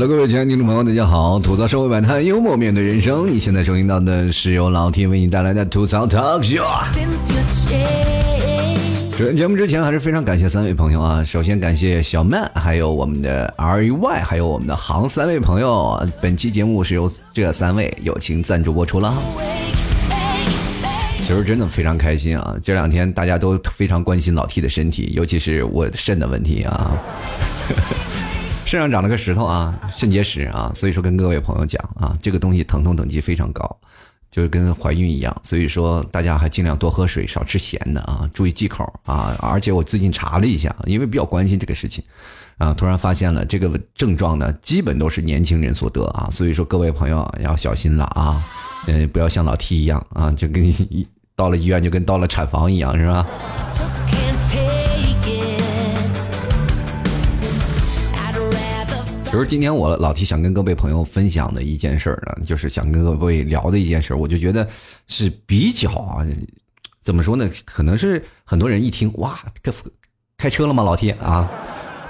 [0.00, 1.40] Hello，各位亲爱的听众朋友，大家好！
[1.40, 3.28] 吐槽社会百态，幽默面对人生。
[3.28, 6.84] 你现在收听到的是由老 T 为你带来的吐槽 Talk Show。
[9.16, 11.24] 首先，节目之前还是非常感谢三位朋友啊！
[11.24, 16.00] 首先感谢小曼，还有我们的 R E Y，还有我们的航三位朋友。
[16.22, 19.12] 本期节目是由这三位友情赞助播出了。
[21.18, 22.54] 其实真的非常开心啊！
[22.62, 26.92] 这两天大家都非常关心老 T 的身体，尤其是我肾的问题啊。
[27.68, 27.82] 呵呵
[28.68, 33.64] 肾上长了个石头啊，肾结石啊，所以说跟各位朋友讲啊，这个东西疼痛等级非常高，
[34.30, 39.34] 就是跟怀孕一样，所以说大家还尽量多喝水，少吃咸的啊，注意忌口啊。
[39.40, 42.04] 而且我最近查了一下，因为比较关心这个事情
[42.58, 48.38] 啊，突然发现了这个症状呢，基本都是年轻人所得啊，所以说各位朋友要小心了啊，
[48.86, 50.62] 嗯，不要像老 T 一样啊，就跟
[51.34, 53.26] 到了医院就跟到了产房一样，是吧？
[59.30, 64.66] 就是今天我老提想跟各位朋友分享的一件事儿呢，就是想跟各位聊的一件事儿，我就觉得
[65.06, 66.26] 是比较啊，
[67.02, 67.48] 怎么说呢？
[67.66, 69.70] 可能是很多人一听哇，开
[70.38, 71.46] 开车了吗，老铁啊？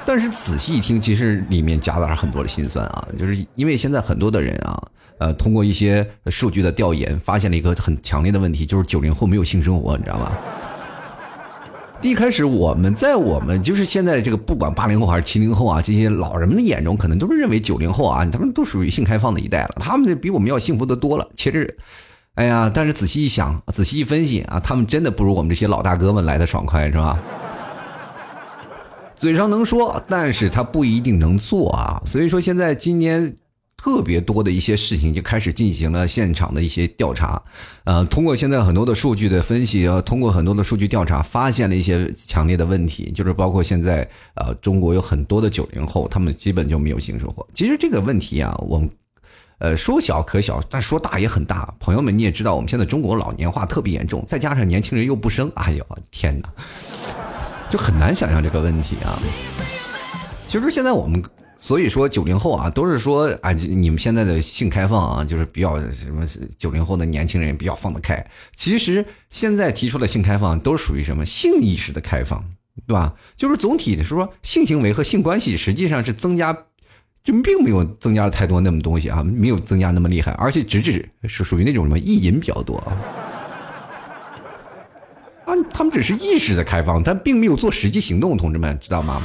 [0.06, 4.80] 但是仔细一听，其实里面夹杂着很多的心酸啊，就是因为现在很多的人啊，
[5.18, 10.32] 呃，通过一些数据的调研，发现了一个很强烈的问题，就是九零后没有性生活，你知道吗？
[12.00, 21.28] 一开始我们在我们就是现在这个不管八零后还是七零后啊，这些老人们的眼中，可能都是认为九零后啊，他们都属于性开放的一代了，他们比我们要幸福的多了。
[21.34, 21.76] 其实，
[22.34, 27.18] 哎呀，但是仔细一想，仔细一分析啊，他们真的不如我们这些老大哥们来的爽快，是吧？
[29.16, 32.00] 嘴上能说，但是他不一定能做啊。
[32.06, 33.36] 所以说，现在今年。
[33.80, 37.40] 特别多的一些事情就开始进行了现场的一些调查，
[37.84, 47.46] 呃，通过现在很多的数据的分析，呃，通过很多的数据调查，发现了一些强烈的问题，就是包括现在呃，中国有很多的九零后，他们基本就没有性生活。
[47.54, 48.90] 其实这个问题啊，我们
[49.58, 51.72] 呃说小可小，但说大也很大。
[51.78, 56.48] 朋友们，你也知道，我们现在中国老年化特别严重，再加上年轻人又不生，哎呦天哪，
[57.70, 59.16] 就很难想象这个问题啊。
[60.48, 61.22] 其实现在我们。
[61.60, 66.24] 所以说九零后啊，都是说啊，你们现在的性开放啊，就是比较什么
[66.56, 68.24] 九零后的年轻人比较放得开。
[68.54, 72.42] 其实现在提出的性开放都属于什么性意识的开放，
[72.86, 73.12] 对吧？
[73.36, 76.56] 就是总体的说，性行为和性关系实际上是增加，
[77.24, 82.96] 就并没有增加太多那么东西啊，没有增加那么厉害，而且直指是属于那种什么意淫比较多啊。
[85.48, 89.18] 啊，他们只是意识的开放，但并没有做实际行动，同志们知道吗？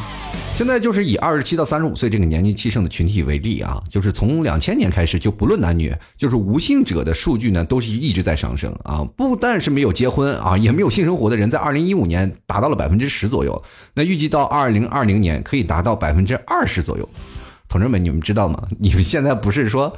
[0.55, 9.03] 现在就是以二十七到三十五岁这个年纪气盛的群体为例啊，就是从两千年开始就不论男女，就是无性者的数据呢都是一直在上升啊。
[9.17, 13.61] 不但是没有结婚啊，也没有性生活的人，在二零一五年达到了百分之十左右，
[13.93, 17.09] 那预计到二零二零年可以达到百分之二十左右。
[17.67, 18.65] 同志们，你们知道吗？
[18.79, 19.97] 你们现在不是说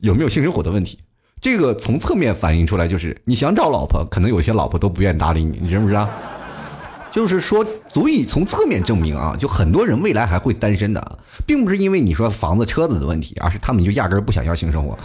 [0.00, 1.00] 有没有性生活的问题，
[1.40, 6.08] 这个从侧面反映出来就是你想找老婆，可能有些老婆都不愿意搭理你，你知不知道？
[7.12, 14.98] 就是说，足以从侧面证明啊，就很多人未来还会单身的，并不是因为你说房子、车子的问题，而是他们就压根不想要性生活。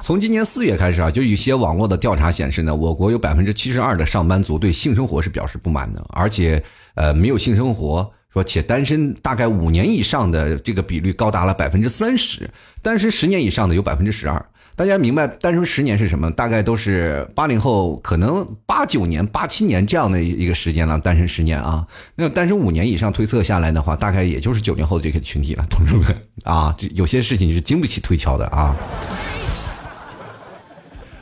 [0.00, 6.60] 从今年四月开始啊，就有些网络的调查显示呢，我国有百分之七十二的上班族对性生活是表示不满的，而且
[6.94, 12.48] 呃，没有性生活说且单身大概五年以上的这个比率高达了百分之三十，
[12.80, 14.44] 单身十年以上的有百分之十二。
[14.74, 16.30] 大家明白单身十年是什么？
[16.30, 20.98] 大概都是八零后，可能八九年、八七年这样的一个时间了。
[20.98, 26.06] 单身十年啊，那单身五年以上推测下来的话，大概也就是九零后的这个群体了，同志们
[26.44, 28.74] 啊，这有些事情是经不起推敲的啊。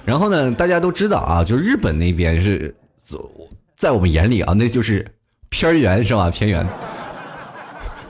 [0.04, 2.72] 然后呢，大家都知道啊，就是日本那边是，
[3.76, 5.04] 在我们眼里啊，那就是
[5.48, 6.30] 偏远是吧？
[6.30, 6.64] 偏远。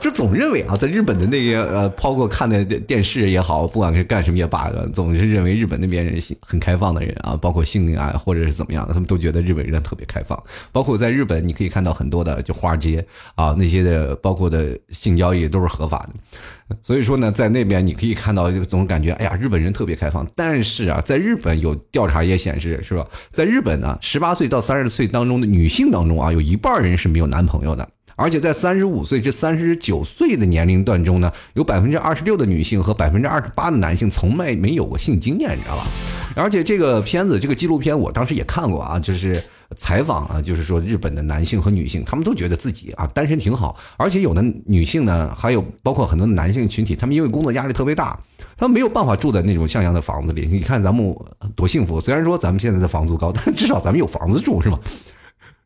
[0.01, 10.41] 就总认为啊，在日本的那些呃，包括看的电视也好，不管是干什么也罢，总是认为日本那边人很开放的人啊，包括性啊或者是怎么样，他们都觉得日本人特别开放。
[10.71, 13.05] 包括在日本，你可以看到很多的就花街
[13.35, 16.75] 啊那些的，包括的性交易都是合法的。
[16.81, 20.25] 所以说呢，在那边你可以看到，总感觉哎呀，日本人特别开放。
[20.35, 23.05] 但是啊，在日本有调查也显示，是吧？
[23.29, 27.87] 在日本呢，十八岁到三十岁当中的女性当中啊，有一半人是没有男朋友的。
[28.21, 35.87] 而且在三十五岁至三十九岁的年龄段中呢，有百分之二十六的女性和百分之二十八的男性从来没有过性经验，你知道吧？
[36.35, 39.43] 而且这个片子，这个纪录片，我当时也看过啊，就是
[39.75, 43.75] 采访啊，就是说日本的男性和女性，他们都觉得自己啊单身挺好。
[43.97, 48.17] 而且有的女性呢，还有包括很多男性群体，他们因为工作压力特别大，
[48.55, 50.47] 他们没有办法住在那种像样的房子里。
[50.47, 51.13] 你看咱们
[51.55, 54.79] 多幸福，虽然说咱们现在的房租高，但至少咱们有房子住，是吧？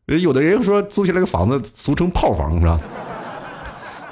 [0.06, 2.80] 有的人说租下来个房子，俗称炮房，是吧？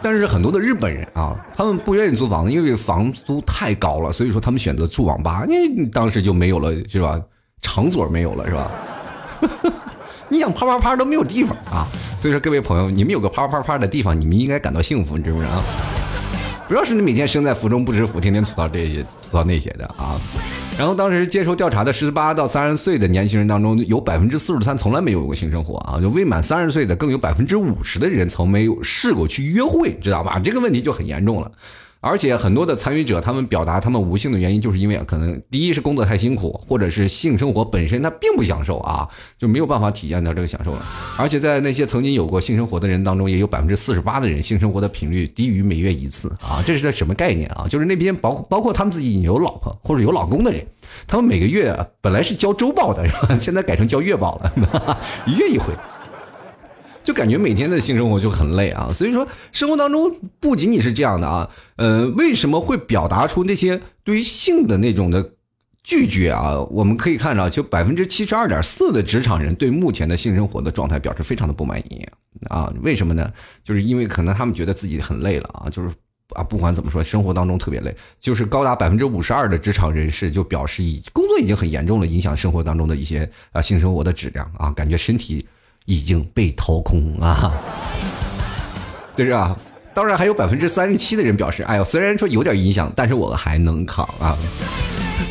[0.03, 5.45] 但是很多的日本人啊，他们不愿意租房子，因为房租太高了，所以说他们选择住网吧。
[5.49, 7.21] 你当时就没有了，是吧？
[7.63, 8.71] 场所没有了，是吧？
[10.29, 11.87] 你想啪啪啪都没有地方啊！
[12.19, 15.63] 所以说各位朋友，你们有个啪啪啪的地方，你们应该感到幸福，你知不知道？
[16.67, 20.19] 不要是你每天身在福中不知福，天天吐槽这些吐槽那些的啊！
[20.77, 30.41] 然后当时接受调查的十八到三十岁的年轻人当中，有百分之四十三从来没有过性生活啊，就未满三十岁的更有百分之五十的人从没有试过去约会，知道吧？
[30.41, 31.51] 这个问题就很严重了。
[32.05, 39.09] 而且很多的参与者，他们表达他们无性的原因，就是因为可能第一是工作太辛苦，或者是性生活本身他并不享受啊，
[39.39, 40.83] 就没有办法体验到这个享受了。
[41.17, 47.67] 而且在那些曾经有过性生活的人当中，也有百分之四十八的人性生活的频率低于每月一次啊，这是个什么概念啊？
[47.69, 50.63] 就是那边包包括他们自己有老婆或者有老公的人，
[51.07, 53.03] 他们每个月本来是交周报的？
[53.41, 55.73] 现在改成交月报了， 一月一回。
[57.05, 60.11] 就感觉每天的性生活就很累啊，所以说生活当中
[60.41, 65.33] 不仅仅是这样的啊，呃，为什么会表达出那些对于性的那种的
[65.83, 66.59] 拒绝啊？
[66.71, 72.09] 我们可以看到，就百分之七十二点四的职场人对目前的性生活的状态表示非常的不满意
[72.49, 72.73] 啊？
[72.83, 73.31] 为什么呢？
[73.63, 75.91] 就是因为可能他们觉得自己很累了啊，就是
[76.31, 85.47] 啊，不管怎么说，生活当中特别累，就是高达百分之五十二的职场人士就表示，已工作已经很严重了，影响生活当中的一些啊性生活的质量啊，感觉身体。
[85.87, 87.53] 已经被掏空啊，
[89.15, 89.57] 对啊？
[89.95, 94.37] 当然还有百分之三十七的人表示，哎呦，虽然说有点影响，但是我还能扛啊。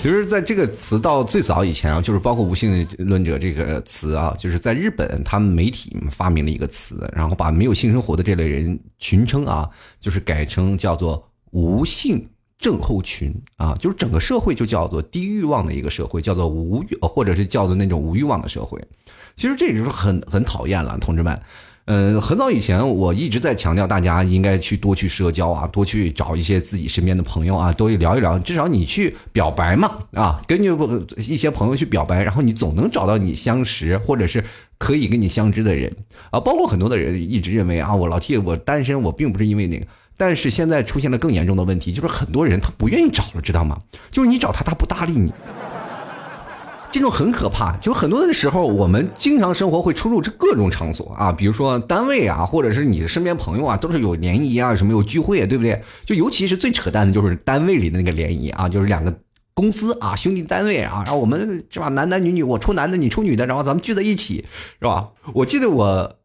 [0.02, 12.26] 其实，在这个词到最早以前啊，就是包括无性论者这个词啊，就是在日本他们媒体发明了一个词，然后把没有性生活的这类人群称啊，就是改成叫做无性
[12.58, 18.82] 症候群啊，就是整个社会就叫做低欲望的一个社会，叫做无欲，或者是叫做那种无欲望的社会。
[19.36, 21.40] 其实这就是很很讨厌了，同志们。
[21.86, 28.40] 嗯，很早以前我一直在强调，大家应该去多去社交啊，多去找一些自己身边的朋友啊，多聊一聊。
[28.40, 30.72] 至少你去表白嘛，啊，根据
[31.18, 34.42] 一些朋友去表白，然后你总能找到你相识或者是
[34.78, 35.94] 可以跟你相知的人
[36.32, 36.40] 啊。
[36.40, 39.86] 包括很多的人一直认为啊，我老 T 我单身，我并不是因为那个。
[40.16, 43.78] 但是现在出现了更严重的问题，就是很多人他不愿意找了，知道吗？
[44.10, 45.34] 就是你找他，他不搭理你。
[46.94, 55.82] 这种很可怕，就很多的时候，我们经常生活会出入这各种场所啊，比如说单位啊，或者是你的身边朋友啊，都是有联谊啊，什么有聚会，对不对？
[56.06, 59.12] 就尤其是最扯淡的就是单位里的那个联谊啊，就是两个
[59.56, 64.46] 公司啊，兄弟单位啊，然后我们是吧，男男女女，我出男的，你出女的，然后咱们聚在一起，
[64.80, 65.10] 是吧？
[65.34, 66.16] 我记得我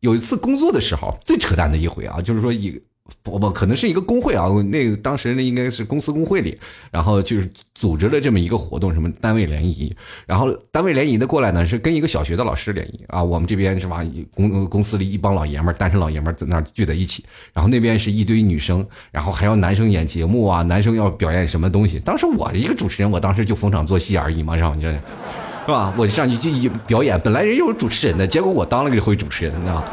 [0.00, 2.78] 有一次工作的时候，最扯淡的一回啊，就是说一。
[3.22, 6.56] 不不，可能是一个工会啊，那个当时那应该是公司工会里，
[6.90, 9.94] 然后就是组织了这么一个活动，什么单位联谊，
[10.26, 14.04] 然后单位联谊的过来呢，是跟一个小学的老师联谊啊，我们这边是吧，
[14.34, 25.92] 公公司里一帮老爷们儿，单身老爷们儿在那儿聚在一起，然后那边是一堆女生，然后还要男生演节目啊，男生要表演什么东西，当时我一个主持人，我当时就逢场作戏而已嘛，然后你这，是吧？
[25.96, 29.84] 我就上去就一表演，本来人有主持人的，结果我当了个回主持人，你知道。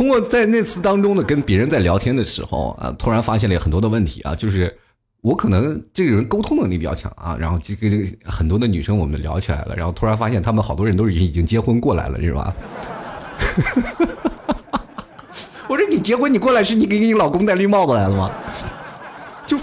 [0.00, 4.74] 通过在那次当中呢，跟别人在聊天的时候啊，突然发现了很多的问题啊，就是
[5.20, 12.54] 我可能这个人沟通能力比较强啊，然后就跟很多的女生我们聊起来了，然后突然发现他们好多人都是已经结婚过来了，是吧？
[15.68, 18.30] 我说你结婚你过来是你给你老公戴绿帽子来了吗？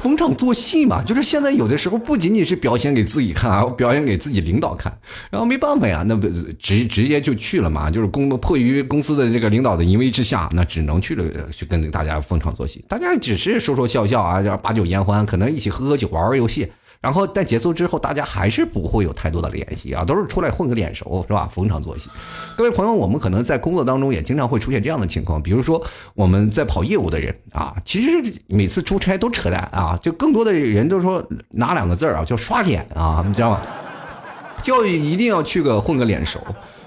[0.08, 4.98] 逢场作戏嘛，就是现在有的时候不仅仅是表现给自己看啊， 表演给自己领导看，
[5.30, 16.66] 然后没办法呀，那不直直接就去了嘛，就是公迫于公司的这个领导的淫威之下，那只能去了，去跟大家逢场作戏，大家只是说说笑笑啊，就把酒言欢，可能一起喝喝酒，玩玩游戏。
[17.00, 21.48] 然后在结束之后，大家还是不会有太多的联系啊，都是出来混个脸熟，是吧？
[21.52, 22.10] 逢场作戏。
[22.56, 25.82] 各位朋友，我们可能在工作当中也经常会出现这样的情况，比如说
[26.16, 33.62] 我们在跑业务的人啊，其实每次出差都扯淡啊，就更多的人都说哪两个字啊，叫刷脸啊，你知道吗？
[34.64, 36.40] 就一定要去个混个脸熟，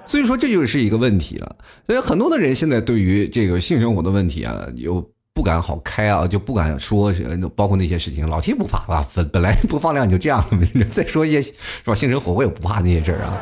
[0.04, 1.56] 所以说这就是一个问题了。
[1.86, 5.08] 所以很多的人现在对于这个性生活的问题啊，有。
[5.40, 7.10] 不敢好开啊，就不敢说，
[7.56, 9.08] 包括那些事情，老七不怕 啊？
[9.14, 10.44] 本本来播放量就这样，
[10.92, 11.54] 再说一些是
[11.86, 11.94] 吧？
[11.96, 13.32] 性生活我也不怕那些事儿啊。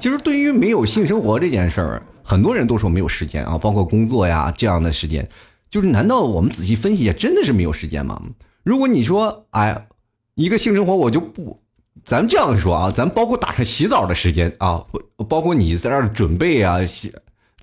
[0.00, 5.28] 其实对于没有性生活这件事儿，很多人都说没有时间啊，包括工作呀这样的时间，
[5.70, 8.20] 就是难道我们仔细分析一下，真的是没有时间吗？
[8.64, 9.86] 如果你说，哎，
[10.34, 11.60] 一个性生活我就不，
[12.04, 14.84] 咱们这样说啊，咱包括打上洗澡的时间啊，
[15.28, 17.14] 包括你在那儿准备啊洗。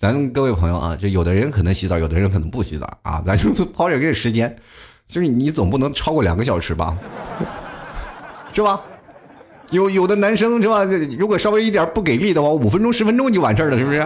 [0.03, 3.23] 咱各位朋友啊，就有的人可能洗澡，有的人可能不洗澡啊。
[3.25, 4.53] 咱就抛点这个时间，
[5.07, 6.93] 就是你总不能超过两个小时吧，
[8.51, 8.81] 是吧？
[9.71, 10.83] 有有的男生是吧？
[11.17, 14.05] 如果稍微一点不给力的话，五分钟、十分钟就完事儿了，是不是？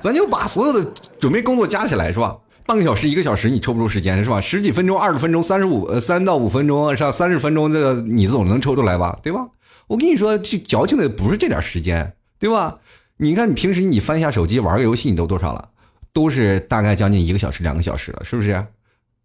[0.00, 0.90] 咱就把所有的
[1.20, 2.34] 准备工作加起来，是吧？
[2.64, 4.40] 半个小时、一个小时，你抽不出时间，是吧？
[4.40, 7.12] 十几分钟、二十分钟、三十五呃三到五分钟，是吧？
[7.12, 9.18] 三十分钟，这个你总能抽出来吧？
[9.22, 9.46] 对吧？
[9.88, 12.78] 我跟你说，这矫情的不是这点时间，对吧？
[13.22, 15.68] 你看，你平时你翻一下手机玩个游戏，你都多少了？
[16.12, 18.66] 都是大概将近一个小时、两个小时了，是不是？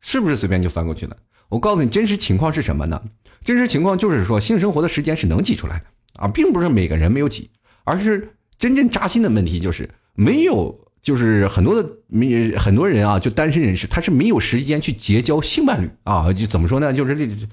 [0.01, 1.17] 是不是随便就翻过去了？
[1.49, 3.01] 我告诉你，真实情况是什么呢？
[3.43, 5.85] 真实情况就是说，性生活的时间是能挤出来的
[6.21, 7.49] 啊，并不是每个人没有挤，
[7.85, 16.93] 而是真正扎心的问题就是没有，就是很多的没很多人啊，就单身人士，他是没有时间去结交性伴侣啊，就怎么说呢？
[16.93, 17.47] 就是这，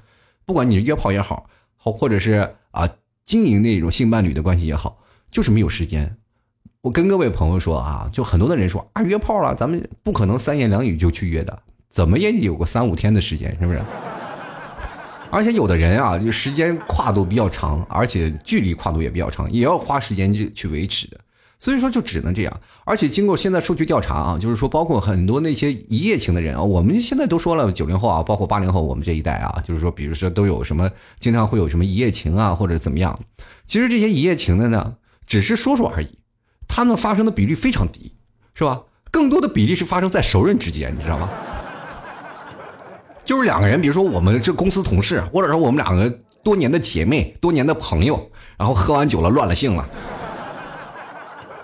[0.45, 2.87] 不管你是约炮也好，好或者是啊
[3.25, 6.15] 经营那种性伴侣的关系也好，就是没有时间。
[6.85, 11.59] 我跟各位朋友说啊，就很多的人说啊约炮了，咱们不可能三言两语就去约的，
[11.91, 13.81] 怎么也得有个三五天的时间，是不是？
[15.31, 21.19] 而且有的人啊，就时间跨度比较长，而且距离跨度也比较长，也要花时间去去维持的。
[21.59, 22.61] 所以说就只能这样。
[22.85, 33.19] 而且经过现在数据调查啊，就是说包括很多那些一夜情的人啊，我们现在都说了九零后啊，包括八零后，我们这一代啊，就是说，比如说都有什么，经常会有什么一夜情啊，或者怎么样。
[33.65, 36.09] 其实这些一夜情的呢，只是说说而已，
[36.69, 38.13] 他们发生的比例非常低，
[38.55, 38.81] 是吧？
[39.11, 41.29] 更多的比例是发生在熟人之间，你知道吗？
[43.25, 46.11] 就是两个人，比如说我们这公司同事，或者说我们两个
[46.43, 49.89] 多年的姐妹、多年的朋友，然后喝完酒了乱了性了，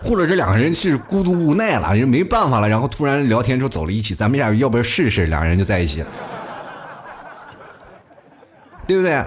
[0.03, 5.27] 或者这两个人是孤独无奈了，人没办法了，然后突然聊天之后走了一起，咱们俩要不要试试？
[5.27, 6.07] 两个人就在一起了，
[8.87, 9.23] 对不对？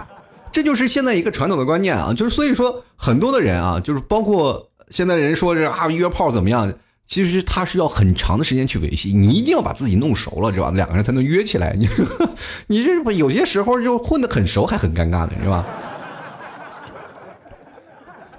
[0.51, 6.71] 这就是现在一个传统的观念啊，就是所以说很多的人啊，就是包括现在人说是啊约炮怎么样。
[7.05, 10.71] 其实他是要很长的时间去维系，你一定要把自己弄熟了，是吧？
[10.73, 11.75] 两个人才能约起来。
[11.77, 11.89] 你
[12.67, 15.65] 你这有些时候就混得很熟，还很尴尬的，是吧？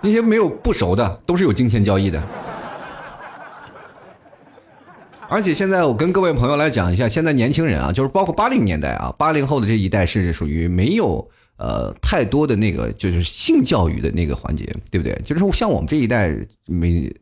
[0.00, 2.22] 那些没有不熟的，都是有金钱交易的。
[5.28, 15.18] 而且现在我跟各位朋友来讲一下，现在年轻人啊，就是包括八零年代啊，八零后的这一代是属于没有呃太多的那个就是性教育的那个环节，对不对？
[15.24, 16.34] 就是像我们这一代
[16.66, 17.12] 没。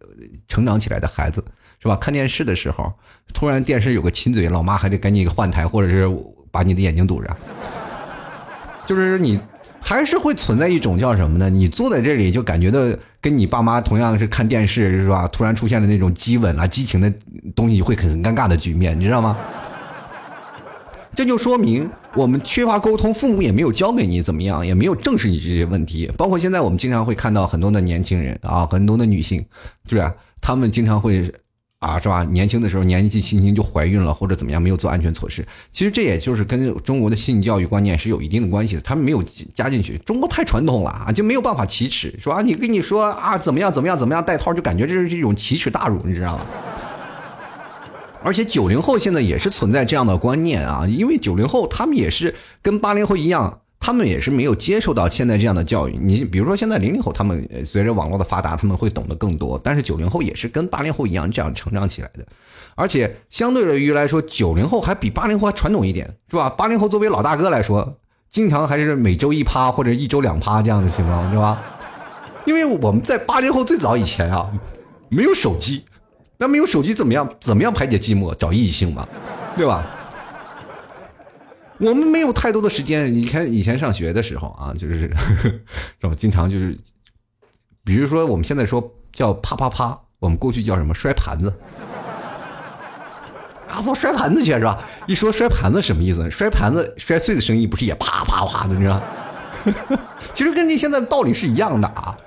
[0.46, 1.42] 成长起来的孩子
[1.80, 1.96] 是吧？
[1.96, 2.92] 看电视的时候，
[3.34, 6.08] 突然电视有个亲嘴，老妈还得赶紧换台，或者是
[6.52, 7.36] 把你的眼睛堵着。
[8.86, 9.40] 就是你
[9.80, 11.50] 还是会存在一种叫什么呢？
[11.50, 12.78] 你坐在这里就感觉到
[13.20, 15.26] 跟你爸妈同样是看电视是吧？
[15.28, 17.12] 突然出现了那种激吻啊、激情的
[17.56, 19.36] 东西，会很尴尬的局面，你知道吗？
[21.14, 26.10] 这就说明我们缺乏沟通，父母也没有教给你怎么样，也没有正视你这些问题。
[26.16, 29.44] 包括现在我们经常会看到很多的年轻人啊，很多的女性，
[29.88, 30.14] 是吧？
[30.40, 31.30] 他们经常会
[31.80, 32.24] 啊，是吧？
[32.24, 35.46] 年轻的时候年纪轻轻就怀孕了，或者怎么样，没有做安全措施。
[35.70, 39.22] 其实这也就是跟中国的性教育观念是有一定的关系的，他们没有
[39.54, 39.98] 加进去。
[39.98, 42.40] 中国太传统了啊，就没有办法启齿，是吧？
[42.40, 46.46] 你跟你说啊，怎么样怎么样怎么样戴套，就感觉这是一种奇耻大辱，你知道吗？
[48.24, 55.98] 而且九零后现在也是存在这样的观念啊，因为九零后他们也是跟八零后一样，他们也是没有接受到现在这样的教育。
[56.00, 62.24] 你比如说现在零零后，他们随着网络的发达，他们会懂得更多，但是九零后也是跟八零后一样这样成长起来的。
[62.74, 66.48] 而且相对于来说，九零后还比八零后还传统一点，是吧？
[66.48, 67.96] 八零后作为老大哥来说，
[68.30, 71.60] 经常还是每周一趴或者一周两趴这样的情况，是吧？
[72.44, 74.50] 因为我们在八零后最早以前啊，
[75.08, 75.84] 没有手机。
[76.42, 77.32] 那没有手机怎么样？
[77.40, 78.34] 怎么样排解寂寞？
[78.34, 79.06] 找异性嘛，
[79.56, 79.86] 对吧？
[81.78, 83.12] 我们没有太多的时间。
[83.12, 85.08] 你看以前上学的时候啊，就是，
[86.00, 86.12] 是吧？
[86.16, 86.76] 经常就是，
[87.84, 91.54] 比如说我们现在说叫啪啪啪，我们过去叫什么摔盘子？
[93.68, 94.82] 啊，做摔盘子去是吧？
[95.06, 96.28] 一说摔盘子什么意思？
[96.28, 99.00] 摔盘子摔碎的声音不是也啪啪啪的，你知道？
[100.34, 102.18] 其实跟你现在的道理是一样的啊。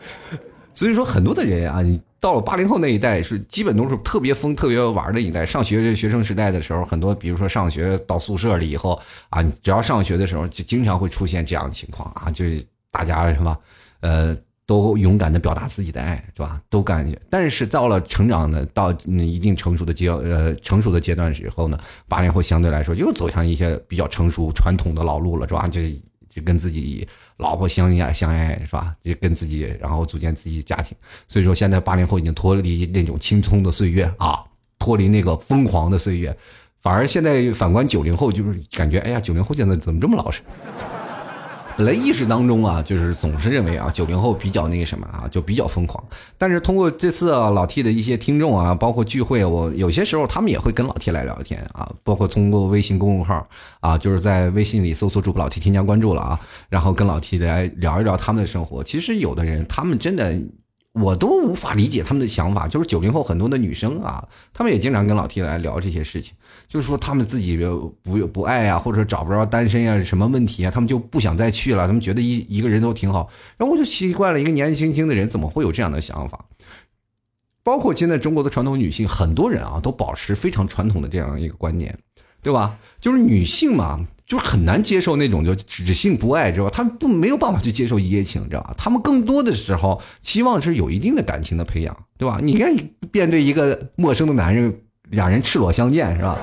[0.73, 1.81] 所以说，很多的人啊，
[2.25, 5.45] 到了八零后那一代，是基本都是特别疯、特别玩的一代。
[5.45, 13.55] 上学学生时代的时候，很多，比如说上学到宿舍里以后啊，只要上学的时候，就经常会出现这样的情况啊，就是大家是吧，
[13.99, 16.59] 呃，都勇敢的表达自己的爱，是吧？
[16.67, 21.77] 都感觉，但是到了成长的到一定成熟的阶呃成熟的阶段时候呢，
[22.07, 25.67] 八零后相对来说又走向一些比较成熟传统的老路了，是吧？
[25.67, 25.79] 就
[26.35, 27.07] 就跟自己。
[27.37, 28.95] 老婆相爱相爱是吧？
[29.03, 30.95] 就跟自己，然后组建自己家庭。
[31.27, 34.41] 所以说，现在八零后已经脱离那种青葱的岁月啊，
[34.79, 36.33] 脱离那个疯狂的岁月，
[36.81, 40.41] 反而现在反观九零后，就是感觉，哎呀，九零后现在怎么这么老实？
[41.77, 46.01] 本来意识当中啊，就是总是认为啊，九零后比较那个什么啊，就比较疯狂。
[46.37, 53.45] 但是通过这次老 T 的一些听众啊，包括聚会，我有些时候他们也会跟老 T 来聊天啊，包括通过微信公众号
[53.81, 56.39] 啊，就是在微信里搜索主播老 T 添加关注了啊，
[56.69, 58.81] 然后跟老 T 来聊一聊他们的生活。
[58.81, 60.33] 其实有的人他们真的。
[60.97, 66.33] 我都无法理解他们的想法，就是九零后很多的女生啊，他们也经常跟老 T 来聊这些事情，
[66.67, 67.57] 就是说他们自己
[68.03, 73.29] 不不爱啊，或者找不着单身呀，什么问题啊，他们就不想再去了，他们觉得一一个人都挺好。
[73.57, 76.45] 然后我就奇怪了，一个年轻轻的人怎么会有这样的想法？
[77.63, 81.97] 包括现在中国的传统女性，很多人啊都保持非常传统的这样一个观念，
[82.41, 82.77] 对吧？
[82.99, 84.05] 就是女性嘛。
[84.27, 86.71] 就是很难接受那种就只性不爱，知道吧？
[86.73, 88.73] 他们不没有办法去接受一夜情，知道吧？
[88.75, 92.39] 他们更多的时候期望是有一定的感情的培养，对吧？
[92.41, 96.39] 你愿意面对一个陌生的男人，两人赤裸相见，是吧？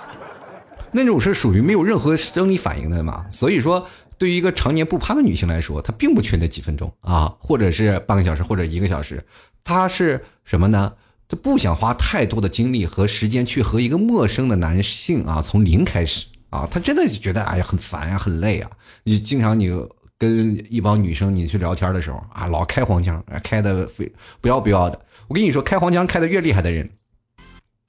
[0.92, 3.26] 那种是属于没有任何生理反应的嘛？
[3.30, 3.86] 所以说，
[4.16, 9.22] 对于一个常年不趴的女性来说，她并不缺那几分钟啊，或者是半个小时或者一个小时，
[9.62, 10.92] 她是什么呢？
[11.28, 16.26] 她不想花太多的精力和时间去和一个陌生的男性啊从零开始。
[16.50, 18.70] 啊，她真的觉得哎呀很烦呀，很累啊！
[19.04, 19.70] 你经常你
[20.16, 24.98] 跟一帮女生你去聊天的时候啊，老开黄腔，开的非不要不要的。
[25.26, 26.88] 我跟你说，开黄腔开的越厉害的人，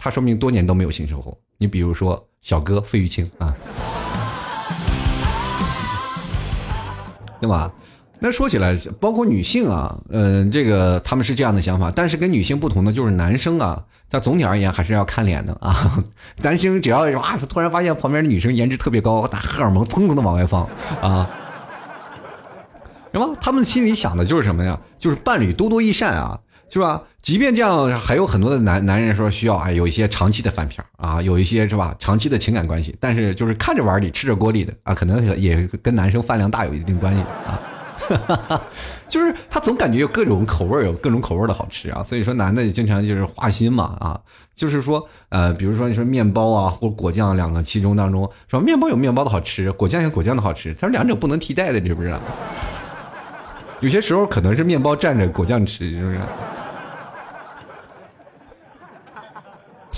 [0.01, 1.37] 他说明多年都没有性生活。
[1.57, 3.53] 你比如说小哥费玉清啊，
[7.41, 7.69] 对吧？
[8.17, 16.01] 那说起来，包括女性啊，嗯，这个他们是这样的想法，但是跟女性不同的就是男生啊，他总体而言还是要看脸的啊。
[16.43, 20.63] 男生只要哇，突然发现旁边的女生颜值特别高，打荷尔蒙蹭蹭的往外放
[21.01, 21.29] 啊，
[23.11, 23.35] 什么？
[23.41, 24.79] 他们心里想的就是什么呀？
[24.97, 26.39] 就是伴侣多多益善啊，
[26.69, 27.01] 是吧？
[27.21, 31.95] 即便这样，还有很多的男男人说需要啊，有一些长期的饭票啊，有一些是吧？
[31.99, 37.59] 长期的情感关系，但是就是看着碗里吃着锅里的啊，可能也跟男生饭量大有一定关系啊。
[37.99, 38.61] 哈哈，
[39.09, 44.19] 就是他总感觉有各种口味有各种口味的好吃啊，所以说男的也经常就是花心嘛啊，
[44.55, 52.17] 就是说呃，比如说你说面包啊或者果酱两个其中当中，说面包有面包的好吃，果酱有果酱的好吃，他说两者不能替代的，知不知道？
[53.81, 56.19] 有些时候可能是面包蘸着果酱吃，是不是？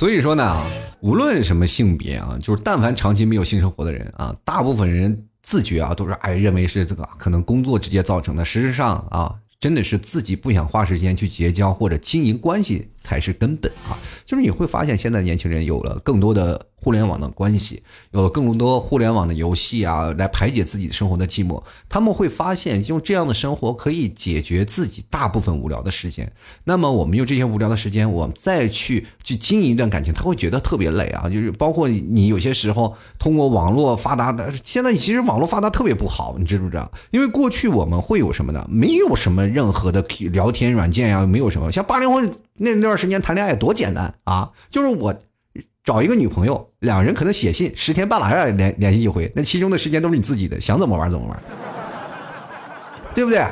[0.01, 0.59] 所以说呢，
[1.01, 5.27] 无论什么性别啊，就是但凡长期没有性生活的人啊，大部分人。
[5.43, 8.43] 自觉啊，都是哎，认为是这个可能工作直接造成的。
[8.43, 13.97] 事实上啊，真的是自己不想花时间去结交或者经营关系才是根本啊。
[14.25, 16.67] 就是你会发现，现在年轻人有了更多的。
[16.83, 21.61] 互联网的关系，有了更多互联网的游戏啊，来排解自己生活的寂寞。
[21.87, 26.31] 他们会发现，用这样的生活可以解决自己大部分无聊的时间。
[26.63, 31.29] 那么，我们用这些无聊的时间，我们再去去经营一段感情，他会觉得特别累啊。
[31.29, 36.91] 就是包括你有些时候通过网络发达的，现在其实网络发达特别不好，你知不知道？
[37.11, 38.67] 因为过去我们会有什么呢？
[38.67, 41.71] 没有什么任何的聊天软件呀，没有什么。
[41.71, 42.19] 像八零后
[42.57, 45.15] 那那段时间谈恋爱多简单啊，就是我。
[45.83, 51.43] 找一个女朋友，两个人可能写信十天半拉月联联系一回，那其中的时间都是你自己的，想怎么玩怎么玩，
[53.15, 53.43] 对不对？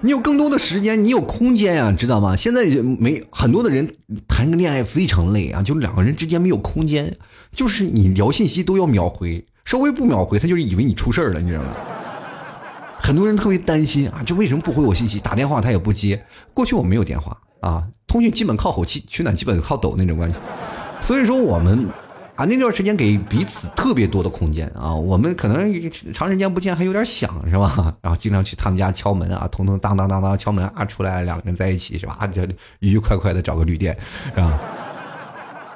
[0.00, 2.34] 你有更多的时间，你有空间呀，知道吗？
[2.34, 2.64] 现在
[2.98, 3.88] 没很多的人
[4.26, 7.16] 谈个恋爱非常累啊，就两个人之间没有空间，
[7.52, 11.68] 就是你聊信息都要秒回，稍微不秒回，他就以为你出事了，你知道吗？
[12.98, 15.20] 很多人特别担心啊，就为什么不回我信息？
[15.20, 16.20] 打电话他也不接。
[16.52, 20.36] 过去我没有电话啊，通讯基本靠吼气，取暖基本靠抖那种关系。
[21.00, 21.86] 所以说我们
[22.34, 25.72] 啊那段时间给彼此特别多的空间啊，我们可能
[26.12, 27.94] 长时间不见还有点想是吧？
[28.02, 32.26] 然后经常去他们家敲门啊，通通当当当当敲门啊，出来两个人在一起是吧？
[32.34, 32.42] 就
[32.80, 33.96] 愉愉快快的找个旅店
[34.34, 34.58] 是吧？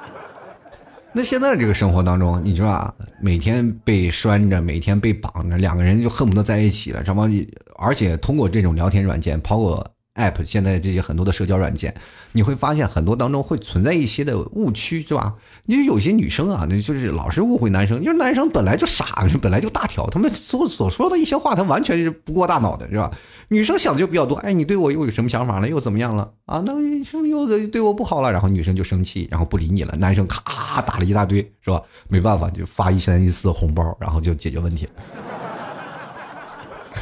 [1.15, 2.93] 那现在这个生活当中，你知道吧？
[3.21, 7.29] 每天被拴着，每天被绑着，两个人就恨不得在一起了，什么？
[7.77, 9.89] 而且通过这种聊天软件，包括。
[10.15, 11.93] App 现在这些很多的社交软件，
[12.31, 15.33] 你会发现很多当中会存在一些的误区，是吧？
[15.65, 23.11] 因为有些女生啊，那就是老是误会男生，因为男生本来就傻，本来就大条，他们所所说的一些话，他完全是不过大脑的，是吧？
[23.49, 25.67] 女生想的就比较多，哎，你对我又有什么想法了？
[25.67, 26.31] 又怎么样了？
[26.45, 26.73] 啊，那
[27.03, 28.31] 是不是又对我不好了？
[28.31, 29.95] 然后女生就生气，然后不理你了。
[29.97, 31.81] 男生咔打了一大堆，是吧？
[32.07, 34.87] 没办法，就发一三一四红包，然后就解决问题。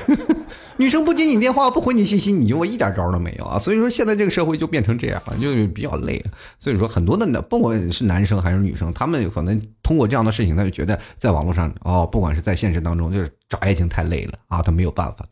[0.78, 3.60] 女生不接你电话，不回你信息，你就我一点招都没有啊！
[3.60, 6.24] 所以说现在这个社会就变成这样了，就比较累。
[6.60, 15.26] 所以说很多的不管是男生还是女生，他们可能通过这样的事情，他就觉得在网络上哦，不管是在现实当中，就是找爱情太累了啊，他没有办法。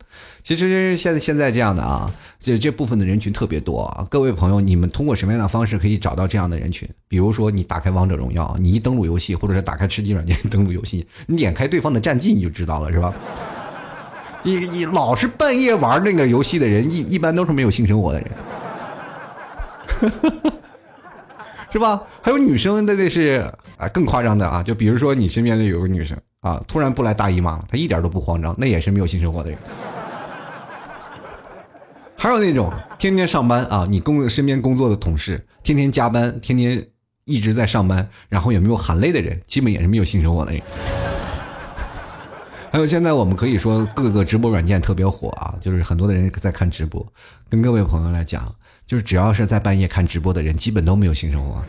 [0.44, 4.06] 其实现在现在这样的啊，这这部分的人群特别多啊。
[4.08, 6.88] 各位朋友，你们通过什么样的方式可以找到这样的人群？
[7.08, 13.12] 比如说你打开王者荣耀，你一登录游戏，或者是打开吃鸡软件登录游戏，你点开对方的战绩，你就知道了，是吧？
[14.42, 18.30] 你你老是半夜玩那个游戏的人，一一般都是没有性生活的人，
[21.70, 22.02] 是吧？
[22.20, 24.62] 还有女生，那那是啊，更夸张的啊！
[24.62, 29.58] 就比如说你身边的有个女生啊，突然不来大姨妈了，她一点都不慌张，那也是没有性生活的人。
[32.16, 36.84] 还有那种天天上班啊，你工身边工作的同事，天天加班，天天
[37.24, 40.60] 一直在上班，然后也没有喊累的人，基本也是没有性生活的人。
[42.72, 47.06] 还有现在我们可以说各个直播软件特别火啊，就是很多的人在看直播，
[47.50, 48.50] 跟各位朋友来讲，
[48.86, 51.62] 就是只要是在半夜看直播的人，基本都没有性生活。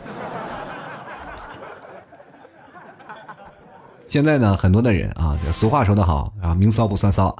[4.08, 7.36] 现在呢，很多的人啊，俗话说得好啊，明骚不算骚，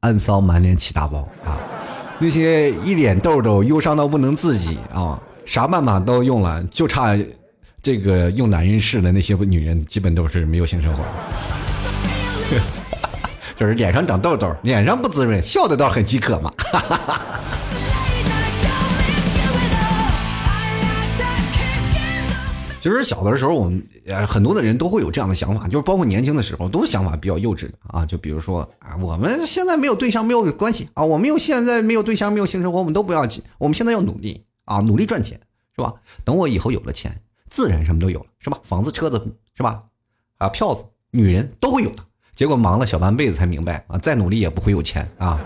[0.00, 1.60] 暗骚满脸起大包啊。
[2.18, 7.14] 那些一脸痘痘、忧伤到不能自己啊，啥办法都用了，就差
[7.82, 11.04] 这个用男人试的那些女人，基本都是没有性生活。
[13.60, 16.50] 就是脸上长痘痘，脸上不滋润，笑的倒很饥渴嘛。
[22.80, 28.06] 其实小的时候，我们呃很多的人都会有这样的想法，就是包括年轻的时候，都想法比较幼稚的啊。
[28.06, 33.44] 就比如说啊，我们现在没有对象，没有关系啊，我们有现在没有对象，没有性生活，我们都不要紧。
[33.58, 35.38] 我们现在要努力啊，努力赚钱，
[35.76, 35.92] 是吧？
[36.24, 37.20] 等我以后有了钱，
[37.50, 38.58] 自然什么都有了，是吧？
[38.62, 39.22] 房子、车子，
[39.54, 39.82] 是吧？
[40.38, 42.02] 啊，票子、女人都会有的。
[42.40, 45.38] 结果忙了小半辈子才明白啊，再努力也不会有钱啊，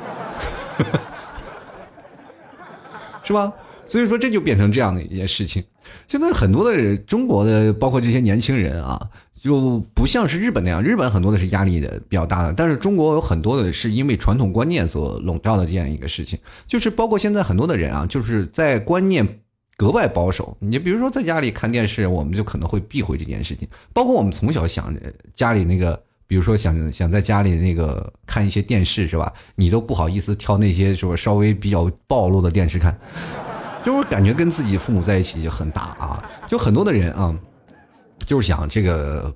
[3.24, 3.52] 是吧？
[3.84, 5.60] 所以说这就变成这样的一件事情。
[6.06, 9.10] 现在很多的中国的，包括这些年轻人啊，
[9.42, 10.80] 就不像是日本那样。
[10.80, 16.38] 日本很多的是压力的比较大的，但是中国有很多的是因为传统观念所笼罩的这样一个事情。
[16.64, 19.26] 就是包括现在很多的人啊，就是在观念
[19.76, 20.56] 格外保守。
[20.60, 23.66] 你比如说在家里看电视，我们就可能会避讳这件事情。
[23.92, 29.32] 包括我们从小想着家里那个，比如说想想在家里那个看一些电视是吧？
[29.54, 32.98] 你都不好意思挑那些什么稍微比较暴露的电视看。
[33.84, 37.38] 就是感觉跟自己父母在一起就很大啊，就很多的人啊，
[38.24, 39.30] 就是想这个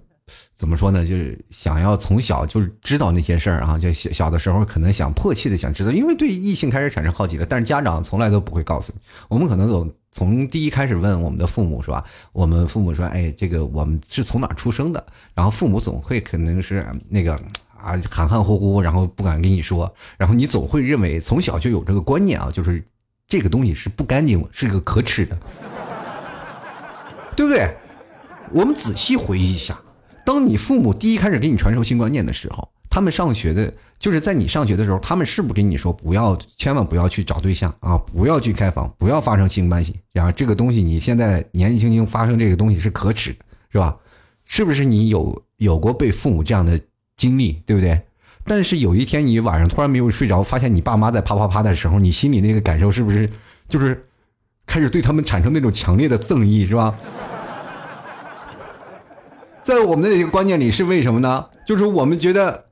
[0.55, 1.07] 怎么说呢？
[1.07, 9.01] 就是想要从小就是知道那些事儿啊，就小小的时候可能想迫切的想知道，因为对异性开始产生好奇了，但是家长从来都不会告诉你。
[9.29, 12.05] 我们可能从从第一开始问我们的父母是吧？
[12.33, 17.35] 我们父母说：“哎，这个我们是从哪出生的？”然后父母总会可能是那个
[17.77, 22.85] 啊含含糊糊，然后不敢跟你说，然后你总会认为从小就有这个观念啊，就是。
[23.31, 25.39] 这个东西是不干净，是个可耻的，
[27.37, 27.77] 对不对？
[28.51, 29.79] 我们仔细回忆一下，
[30.25, 32.67] 当你父母第一开始给你传授新观念的时候，
[32.99, 39.95] 他们上学的，就是在你上学的时候，他们是不是跟你说不要，千万不要去找对象啊，不要去开房，不要发生性关系？
[40.13, 43.39] 然后这个东西你现在年纪轻轻发生这个东西是可耻的，
[43.71, 43.97] 是吧？
[44.47, 46.81] 是不是你有有过被父母这样的
[47.17, 48.01] 经历，对不对？
[48.45, 53.31] 但是有一天你晚上突然没有睡着，发现你爸妈在啪啪啪的时候，你心里那个感受是不是
[53.69, 54.05] 就是
[54.67, 56.93] 开始对他们产生那种强烈的憎意，是吧？
[59.63, 61.47] 在我们的一个观念里是为什么呢？
[61.65, 62.65] 就是我们觉得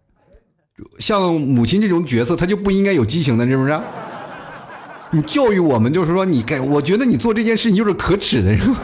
[0.98, 3.80] 像母亲这种角色，她就不应该有激情的，是不是？
[5.10, 8.70] 你教育我们就是说，你该，我觉得你做这件事情就是可耻的，是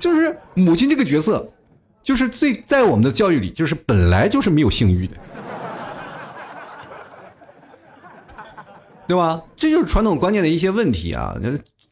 [0.00, 1.48] 就是母亲这个角色。
[2.02, 5.14] 就是最在我们的教育里，就是本来就是没有性欲的，
[9.06, 9.40] 对吧？
[9.54, 11.32] 这就是传统观念的一些问题啊。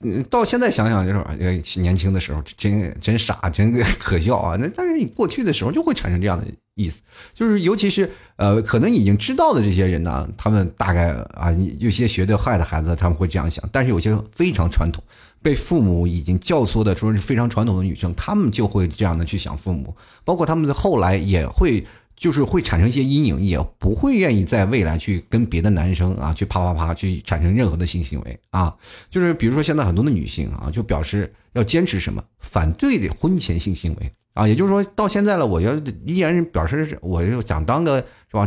[0.02, 4.56] 嗯，到现在想想就是，呃年轻的时候真真傻，真可笑啊。
[4.58, 7.02] 那但是你过去的时候就会产生这样的意思，
[7.34, 15.02] 就是尤其是呃，可能已经知道的这些人呢，他们大概啊，有些学的坏的孩子他们会这样想，但是有些非常传统。
[15.42, 21.82] 被父母已经教唆的说是非常传统的女生，他们就会这样的去想父母，包括他们的后来也会
[22.20, 28.76] 就是会产生一些阴影，也不会愿意在未来去跟别的男生啊去啪啪啪去产生任何的性行为啊。
[29.08, 34.46] 就是比如说现在很多的女性啊，就表示要坚持什么，反对的婚前性行为啊。
[34.46, 37.96] 也就是说到现在了，我要依然表示我就想当个
[38.30, 38.46] 是吧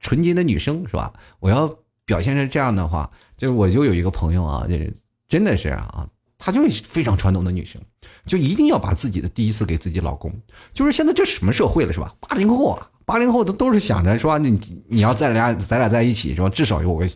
[0.00, 1.12] 纯洁的女生是吧？
[1.38, 1.72] 我要
[2.04, 4.92] 表现成这样的话，就是我就有一个朋友啊，就是
[5.28, 6.08] 真的是啊。
[6.44, 7.80] 她就是非常传统的女生，
[8.26, 10.28] 就一定要把自己的第一次给自己老公。
[10.72, 12.12] 就是现在这什么社会了，是吧？
[12.18, 16.48] 八零后啊，八零后都都是想着说，你你要咱俩咱俩在一起，是吧？
[16.48, 17.06] 至少有个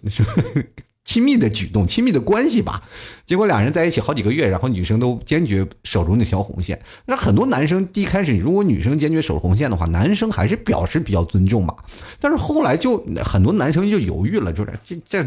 [1.06, 2.82] 亲密的举动、亲密的关系吧。
[3.24, 6.78] 结果俩人在一起好几个月，然后女生都坚决守住那条红线。
[7.06, 11.74] 那很多男生一开始，如果女生坚决守红线的话，男生还是表示比较尊重吧。
[12.20, 15.24] 但是后来就很多男生就犹豫了，就是这这。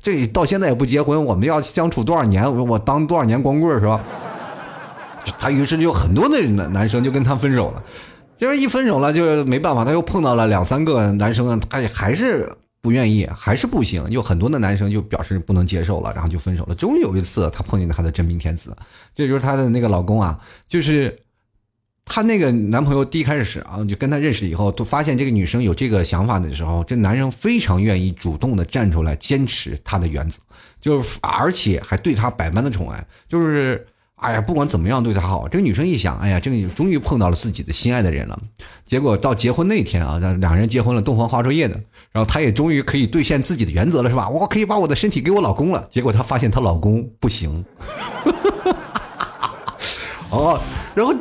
[0.00, 2.44] 这到现在也不结婚，我们要相处多少年？
[2.68, 4.00] 我当多少年光棍是吧？
[5.38, 7.82] 他于是就很多的男男生就跟他分手了，
[8.36, 12.50] 就是一分手了就没办法，他又碰到了两三个男生，他还是
[12.82, 16.74] 不愿意，还是不行，有很多的男生就表示不能接受了，然后就分手了。
[16.74, 18.76] 终于有一次，他碰见他的真命天子，
[19.14, 21.16] 这就是他的那个老公啊，就是
[22.06, 30.38] 她那个男朋友第一开始啊，就跟她认识以后，都发现这个女生有这个想法的时候，这男生非常愿意主动的站出来坚持他的原则，
[30.78, 33.86] 就是而且还对她百般的宠爱，就是
[34.16, 35.46] 哎呀，不管怎么样对她好。
[35.48, 38.38] 这个女生一想，哎呀，这个终于碰到了自己的心爱的人了。
[38.86, 41.74] 结果到结婚那天啊，两两人结婚了，洞房花烛夜的，
[42.10, 44.28] 然后她也终于可以兑现自己的原则了，是吧？
[44.28, 45.86] 我可以把我的身体给我老公了。
[45.90, 47.64] 结果她发现她老公不行。
[50.30, 50.58] 哦，
[50.94, 51.12] 然后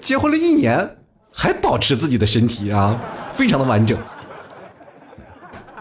[0.00, 0.96] 结婚了一年，
[1.32, 2.98] 还保持自己的身体啊，
[3.30, 3.96] 非常的完整。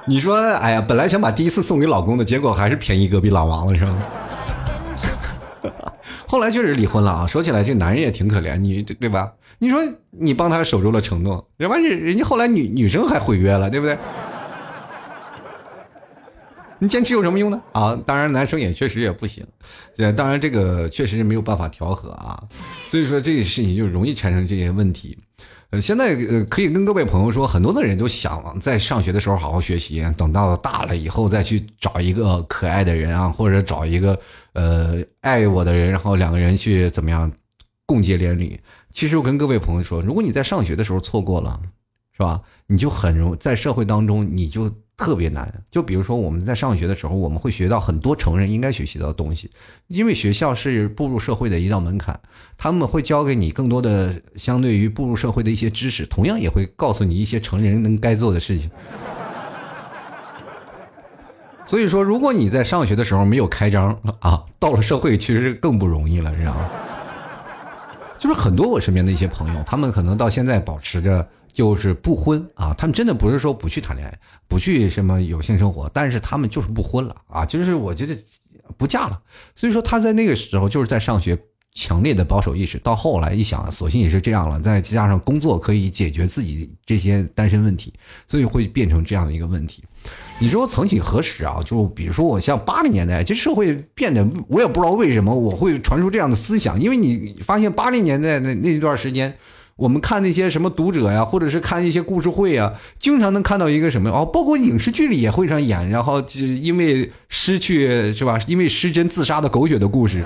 [0.05, 3.93] 你说，哎呀，本来想把第一次送给老公的，结果还是便宜隔壁老王了，是吧？
[6.35, 7.25] 后来确实离婚了啊。
[7.25, 9.31] 说起来，这男人也挺可怜，你对吧？
[9.57, 13.97] 你说你帮他守住了承诺，人完人人家后来女女生还毁约了，对不对？
[16.77, 17.61] 你坚持有什么用呢？
[17.71, 19.47] 啊，当然男生也确实也不行，
[19.97, 22.37] 呃，当然这个确实是没有办法调和啊，
[22.89, 25.17] 所以说这个事情就容易产生这些问题。
[25.71, 34.19] 呃，现在呃可以跟各位朋友说，很多的人都想在上学的时候好好学习，等到大了以后再去找一个可爱的人啊，或者找一个
[34.53, 37.31] 呃爱我的人，然后两个人去怎么样
[37.85, 38.59] 共结连理。
[38.91, 41.59] 其实我跟各位朋友说，如果你在上学的时候错过了，
[42.13, 42.41] 是吧？
[42.67, 44.71] 你就很容在社会当中你就。
[44.97, 49.51] 特别难，就比如说我们在上学的时候，我们会学到很多成人应该学习到的东西，
[49.87, 52.17] 因为学校是步入社会的一道门槛，
[52.57, 58.71] 他们会教给你更多的相对于步入社会的一些知识，同样也会告诉你一些成人能该做的事情。
[61.65, 66.69] 所以说，如果你在上学的时候没有开张啊，到了社会其实更不容易了，知道吗？
[68.17, 71.27] 就是很多我身边的一些朋友，他们可能到现在保持着。
[71.55, 78.13] 就是不婚啊，他们真的不是说不去谈恋爱，不去什么有性生活，但是他们就是不婚了啊，就是我觉得
[78.77, 79.17] 不嫁了。
[79.55, 81.39] 所以说他在那个时候就是在上学，
[81.73, 87.93] 强烈的保守意识，到后来一想，索性也是这样了，再加上工作可以解决自己这些单身问题，
[88.27, 89.81] 所以会变成这样的一个问题。
[90.39, 99.33] 你说曾几何时啊，就比如说我像八零年代，这社会变得，我也不知道为什么我会传出这样的思想，因为你发现八零年代那那一段时间。
[99.77, 108.39] 我们看那些什么读者呀，或者是看一些故事会呀，经常能看到一个什么哦，包括影视剧里也会上演，然后就因为失去是吧？
[108.47, 110.23] 因为失贞自杀的狗血的故事。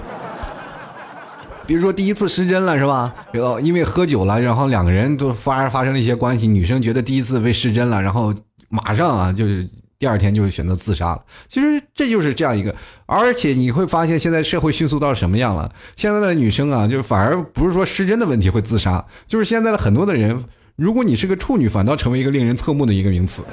[1.65, 3.11] 比如说第一次失贞了是吧？
[3.31, 8.31] 然后因为喝酒了，然后两个人都发发生了一些关系，女生觉得第一次被失贞了，然后
[8.69, 9.67] 马上啊就是。
[9.99, 11.21] 第二天就会选择自杀了。
[11.49, 12.73] 其实这就是这样一个，
[13.05, 15.69] 而且你会发现现在社会迅速到什么样了？
[15.97, 20.45] 现在的女生啊，就反而不是说失贞的问题会自杀，就是现在的很多的人，
[20.77, 23.43] 如果你是个处女，反倒成为一个令人侧目的一个名词，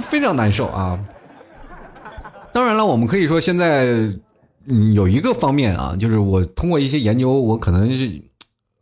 [0.00, 0.98] 非常难受啊。
[2.52, 3.84] 当然了，我们可以说现在，
[4.66, 8.22] 嗯，有一个方面啊，就是我通过一些研究，我可能。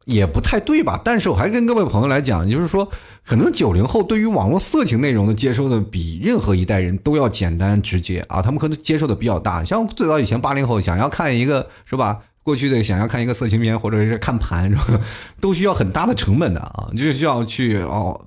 [0.06, 1.00] 也不太对吧？
[1.04, 2.90] 但是我还跟各位朋友来讲，就是说，
[3.24, 9.62] 可能九零后对于网络色情内容的接受的比任何一代人都要简单直接啊，他们可能接受的比较大。
[9.62, 12.18] 像最早以前八零后想要看一个是吧？
[12.42, 15.00] 过去的想要看一个色情片或者是看盘是吧？
[15.40, 18.18] 都需要很大的成本的啊，就是需要去哦，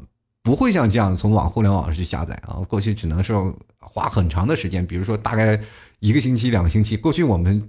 [0.44, 2.62] 不会像这样从网互联网上去下载啊。
[2.68, 3.34] 过去只能是
[3.80, 5.60] 花很长的时间，比如说大概
[6.00, 6.96] 一个星期、两个星期。
[6.96, 7.62] 过去我们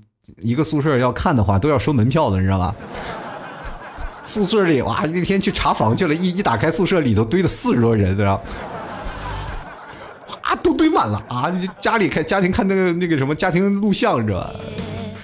[0.42, 2.76] 一个宿舍要看的话，都要收门票的，你知道吧？
[4.24, 8.42] 宿舍里哇，那天去查房去了，一一打开宿舍里头堆了四十多人，知道
[10.42, 11.50] 哇，都堆满了啊！
[11.78, 14.54] 家里看家庭看那个那个什么家庭录像，知道吧？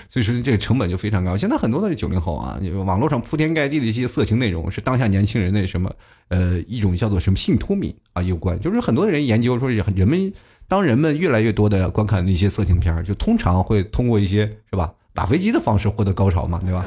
[0.09, 1.37] 所以说这个成本就非常高。
[1.37, 5.91] 现在很多的九零后啊，网络上铺天盖地的一些色情内容，是当下年轻人的什么
[6.29, 8.59] 呃一种叫做什么性脱敏啊有关。
[8.61, 10.33] 就是很多人研究说，人们
[10.67, 16.85] 当人们越来越多的观看那些色情片就通常会通过一些是吧打飞机的方式获得高潮嘛，对吧？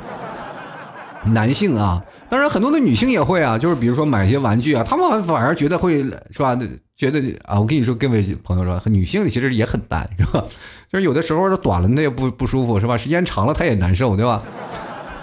[1.25, 6.57] 男性啊，当然很多的女性也会啊，就是比如说买一些玩具啊，他们反而觉得会是吧？
[6.95, 10.43] 觉得啊，我跟你说，各位朋友说，女性其实也很难是吧？
[10.91, 12.97] 就是有的时候短了她也不不舒服是吧？
[12.97, 14.43] 时间长了她也难受对吧？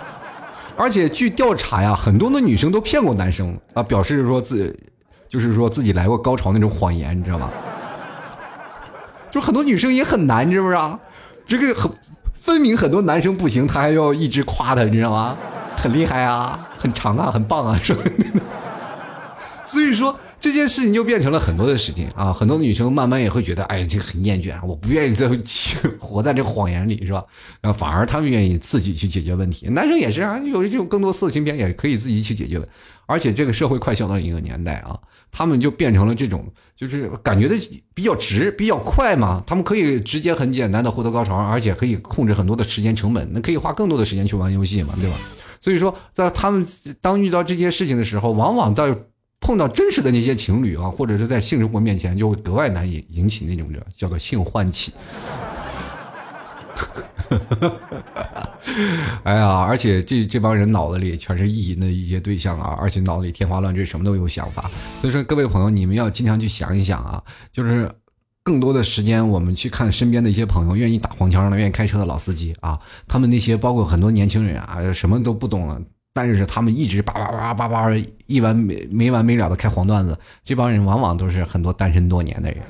[0.77, 4.75] 而且据调查呀，很多的女生都骗过男生啊，表示说自
[5.29, 7.51] 就是说自己来过高潮那种谎言，你知道吗？
[9.31, 10.99] 就很多女生也很难，你知不知道？
[11.47, 11.91] 这个很
[12.35, 15.37] 分明很多男生不行，他还要一直夸他，你知道吗？
[15.81, 18.03] 很厉害啊，很长啊，很棒啊，是吧？
[19.65, 25.27] 所以说这件事情就变成了很多的事情啊，很多女生慢慢也会觉得，哎，这个很厌倦，我不愿意再
[25.99, 27.25] 活在这个谎言里，是吧？
[27.63, 29.69] 然后反而他们愿意自己去解决问题。
[29.69, 32.61] 男生也是啊，有这种更多色情片也可以自己去解决。
[33.07, 34.99] 而且这个社会快消的一个年代啊，
[35.33, 36.45] 他们就变成了这种，
[36.77, 37.57] 就是感觉的
[37.95, 39.43] 比较直、比较快嘛。
[39.47, 45.17] 他们可以直接很简单的获得高潮，而且可以控制很多的时间成本，那可以花更多的时间去玩游戏嘛，对吧？
[45.61, 46.67] 所以说，在他们
[47.01, 48.87] 当遇到这些事情的时候，往往到
[49.41, 54.93] 碰到真实的那些情侣啊，或者是在性生活面前，就会格外难以引起那种叫做性唤起。
[56.75, 58.51] 哈哈哈哈哈哈
[59.23, 64.71] 哎呀，而且这这帮人脑子里全是意淫的一些对象啊，而且脑子里天花乱坠，什么都有想法。
[65.01, 67.89] 所以说，各位朋友，你们要经常去想一想啊，就是
[68.43, 75.81] 更多的时间，我们去看身边的一些朋友，愿意打黄腔的、愿意开车的老司机啊，他们那些包括很多年轻人啊，什么都不懂了，
[76.15, 77.89] 但是他们一直叭叭叭叭叭
[78.27, 82.63] 一完没没完没了的开黄段子，这帮人往往都是很多单身多年的人。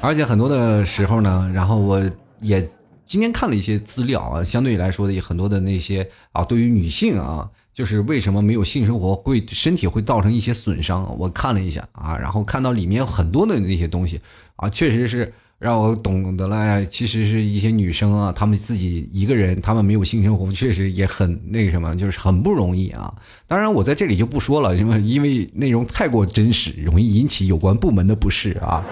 [0.00, 2.00] 而且很多的时候呢，然后我
[2.40, 2.66] 也
[3.04, 14.20] 今天看了一些资料啊，相对来说的很多的那些啊，对于女性啊，就是为什么没有性生活会身体会造成一些损伤，我看了一下啊，然后看到里面很多的那些东西
[14.56, 23.14] 啊，确实是让我懂得了，其实是一些女生啊，她们自己一个人，她们没有性生活， 确实也很那个什么，就是很不容易啊。
[23.46, 28.84] 当然，我在这里就不说了，因为因为内容太过真实，容易引起有关部门的不适啊。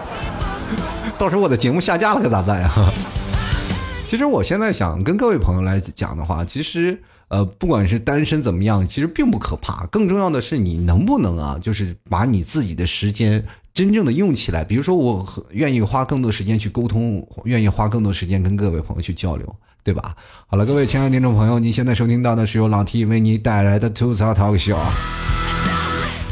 [1.19, 2.93] 到时候我的节目下架了可咋办呀？
[4.07, 9.85] 其实我现在想跟各位朋友来讲的话，其实呃，不管是单身怎么样，其实并不可怕。
[9.87, 14.63] 更重要的是你能不能啊，就是把你自己的时间真正的用起来。
[14.63, 20.15] 比如说，我愿意花更多时间去沟通，愿意花更多时间跟各位朋友去交流，对吧？
[20.47, 24.79] 好了，各位亲爱的听众朋友，您现在收听到的是由老 T 为你带来的吐槽 talk show。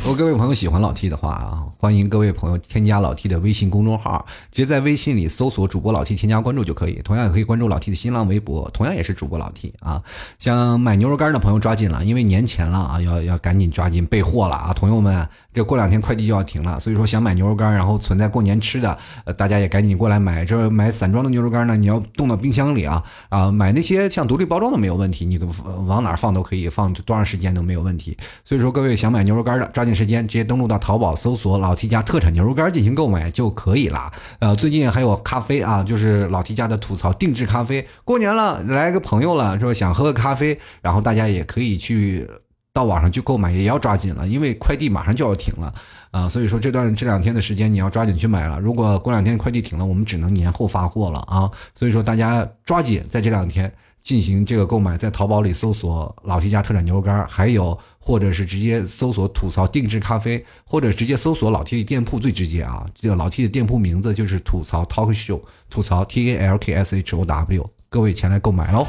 [0.05, 7.03] 如果各位朋友喜欢老 T 的话啊，欢迎各位朋友添加老 T 的微信公众号，直接在微信里搜索主播老 T 添加关注就可以。
[7.05, 10.03] 同样也可以关注老 T 的新浪微博，同样也是主播老 T 啊。
[10.39, 18.99] 想买牛肉干的朋友抓紧了，因为年前了啊，要要赶紧抓紧备货了啊，朋友们，这过两天快递就要停了，所以说想买牛肉干，然后存在过年吃的，
[19.37, 20.43] 大家也赶紧过来买。
[20.43, 25.39] 这买散装的牛肉干呢，你要冻到冰箱里啊啊，买那些像独立包装的没有问题，你
[25.87, 28.17] 往哪放都可以，放多长时间都没有问题。
[28.43, 29.95] 所以说各位想买牛肉干的，抓紧。
[29.95, 34.13] 时间直接登录到淘宝搜索老 T 家特产牛肉干进行购买就可以了。
[34.39, 37.87] 呃，最近还有咖啡啊，就是老 T 家的吐槽定制咖啡。
[38.05, 39.75] 过年了，来个朋友了，是吧？
[39.75, 42.29] 想喝个咖啡，然后大家也可以去
[42.73, 45.73] 到网上去购买，也要抓紧了，因为快递马上就要停了
[46.11, 46.29] 啊。
[46.29, 48.59] 所以说这段这两天的时间你要抓紧去买了。
[48.59, 51.51] 如果过两天快递停了，我们只能年后发货了啊。
[51.75, 53.73] 所以说大家抓紧在这两天
[54.05, 57.77] 进行这个购买，在淘宝里搜索老 T 家特产牛肉干，还有。
[58.07, 62.85] 或者是直接搜索吐槽定制咖啡，或者直接搜索老 T 的店铺最直接啊！
[62.95, 65.41] 这个老 T 的店铺名字就是吐槽 Talk Show，
[65.71, 68.87] 吐槽 T A L K S H O W，各位前来购买喽！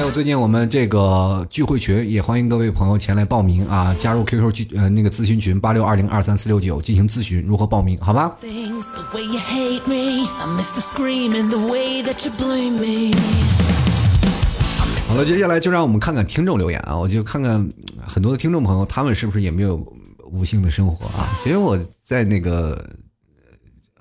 [0.00, 8.34] 还有最近我们这个聚会群也欢迎各位朋友前来报名啊，加入 QQ 聚呃那个咨询群八六二零二三四六九进行咨询如何报名，好吧？
[15.06, 16.96] 好了，接下来就让我们看看听众留言啊！
[16.96, 17.68] 我就看看
[18.02, 19.86] 很多的听众朋友，他们是不是也没有
[20.32, 21.28] 无性的生活啊？
[21.44, 22.82] 其实我在那个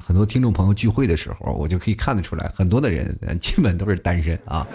[0.10, 4.65] 很多听众朋友聚会的时候，我就可以看得出来，很多的人基本都是单身啊，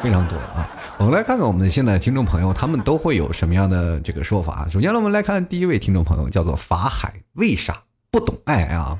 [0.00, 0.70] 非常多啊。
[0.98, 4.68] 我们来看看我们的现在听众朋友，他们都会有什么样的这个说法。
[4.70, 8.96] 首先呢，我们来看第一位听众朋友，叫做法海，为啥不懂爱啊？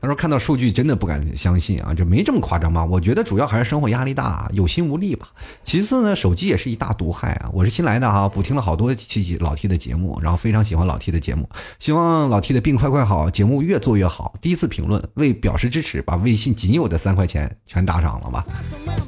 [0.00, 2.84] 他说：“看到数据真的不敢相信啊，就没这么夸张吧？
[2.84, 5.28] 我觉得主要还是生活压力大，有心无力吧。
[5.62, 7.50] 其次呢，手机也是一大毒害啊。
[7.52, 14.34] 我是新来的哈，补听了好多期老 T 的节目，然后非常喜欢老 T 的节目，希望老 T 的病快快好，节目越做越好。
[14.40, 18.44] 第一次评论，为表示支持，把微信仅有的三块钱全打赏了吧？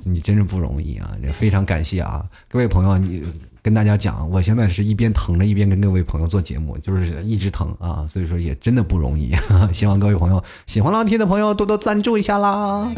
[0.05, 3.23] 你真是不容易啊，也非常感谢啊，各位朋友你。”
[3.69, 9.35] 跟大家讲，我现在是一边疼着一边跟各位朋友做节目，就是一直疼啊，所以说也真的不容易。
[9.75, 12.91] 希望各位朋友喜欢老 T 的朋友多多赞助一下啦。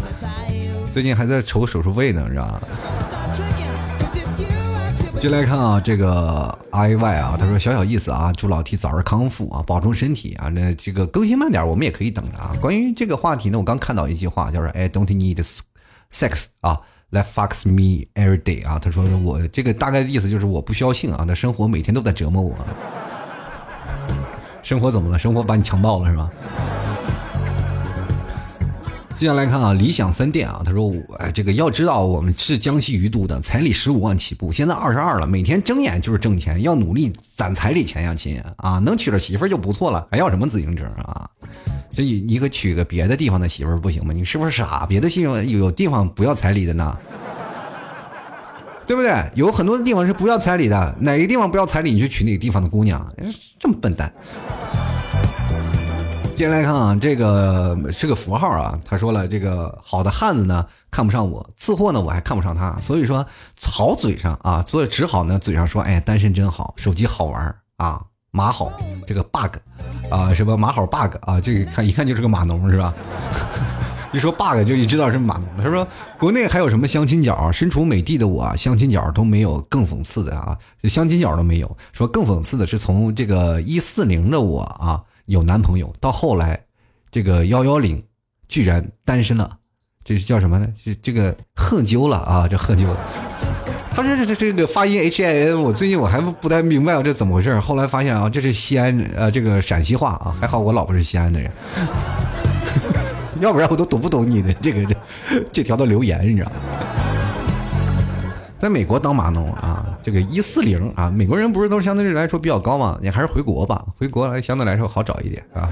[0.93, 2.63] 最近还在筹手术费呢，是吧？
[5.19, 10.47] 进来看啊，这个 I Y 啊，他说小小意思啊，祝老 T 早日康复啊，保重身体啊。
[10.51, 12.53] 那这个更新慢点，我们也可以等着啊。
[12.61, 15.45] 关于这个话题呢，我刚看到一句话，叫做 I don't need
[16.13, 16.81] sex 啊。
[17.13, 18.79] That fucks me every day 啊！
[18.79, 22.55] 他说我这个大概的意思就是我不需要性啊，那生活每天都在折磨我。
[24.63, 25.19] 生活怎么了？
[25.19, 26.31] 生活把你强暴了是吧？
[29.17, 41.29] 接下来看啊，理想三店啊，他说哎，这个要知道我们是江西余都的，彩礼十五万起步，现在二十二了，每天睁眼就是挣钱，要努力攒彩礼钱呀亲啊，能娶着媳妇就不错了，还要什么自行车啊？
[41.91, 44.13] 这你可娶个别的地方的媳妇不行吗？
[44.13, 44.87] 你是不是傻？
[44.87, 46.97] 别的地方有地方不要彩礼的呢，
[48.87, 49.13] 对不对？
[49.35, 53.07] 有很多的地方是不要彩礼的，哪个地方不要彩礼，你就娶哪个地方的姑娘，
[53.59, 54.13] 这么笨蛋。
[56.37, 58.79] 接下来看啊，这个是个符号啊。
[58.85, 62.79] 他说了，这个好的汉子呢看不上我，次货呢我还看不上他。
[62.81, 63.27] 所以说，
[63.61, 68.01] 好嘴上啊，所以只好呢嘴上说，哎，单身真好，手机好玩啊，
[68.31, 68.73] 马好
[69.07, 69.57] 这个 bug
[70.11, 72.95] 啊，什么马好 bug 啊，这个看一看就是个码农是吧？
[74.13, 75.47] 一说 bug 就一知道是码农。
[75.57, 75.87] 他说，
[76.19, 77.51] 国内还有什么相亲角？
[77.53, 81.77] 身处美帝的我，相亲角都没有更讽刺的啊，相亲角都没有。
[81.93, 85.03] 说更讽刺的是，从这个一四零的我啊。
[85.27, 86.61] 有男朋友，到后来，
[87.13, 88.03] 这个幺幺零
[88.49, 89.57] 居然单身了，
[90.11, 90.67] 这是叫什么呢？
[90.85, 92.97] 这这个喝酒了啊，这喝酒了。
[93.93, 97.61] 他说这这这个发音 H I N，我最近我还不太明白这怎么回事。
[97.61, 101.49] 后来发现啊，这是西安呃这个陕西话啊，还好我老婆是西安的人，
[103.39, 104.97] 要不然我都懂不懂你的这个这
[105.53, 106.57] 这条的留言，你知道吗？
[108.59, 112.99] 在美国当码农啊，这个一四零啊，美国人不是都相对来说比较高嘛？
[113.01, 115.71] 你还是回国吧，回国来相对来说好找一点啊。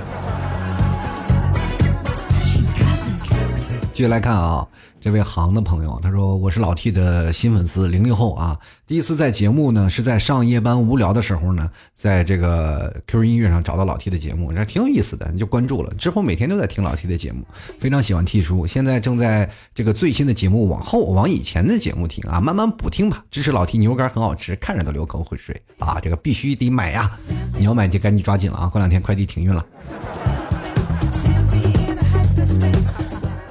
[3.99, 4.65] 继续来看啊，
[5.01, 17.43] 这位行的朋友，他说我是老 T 的新粉丝，零零后啊，第一次在节目呢是在上夜班无聊的时候呢，在这个 QQ 音乐上找到老 T 的节目，这挺有意思的，你就关注了，之后每天都在听老 T 的节目，
[17.81, 27.11] 非常喜欢 T 叔，现在正在这个最新的节目往后往以前的节目听啊，慢慢补听吧，支持老 T 牛肉干很好吃，看着都流口水啊，这个必须得买呀，
[27.59, 29.67] 你要买就赶紧抓紧了啊，过两天快递停运了。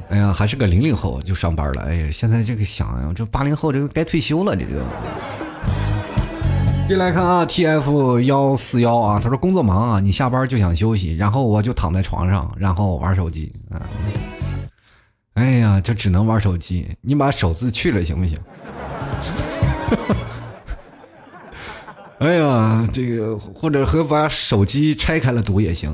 [0.10, 1.82] 哎呀，还是个零零后就上班了。
[1.82, 4.82] 哎呀，现在这个想呀，这八零后这个该退休了，这个。
[6.88, 13.82] 进来看啊，T F 幺四幺啊，他说工作忙啊，你下班就想休息，然后我就躺在床上，然后玩手机啊。
[15.34, 18.40] 哎呀，就只能玩手机，你把手字去了行不行？
[22.20, 25.94] 哎呀，这个或者和把手机拆开了读也行。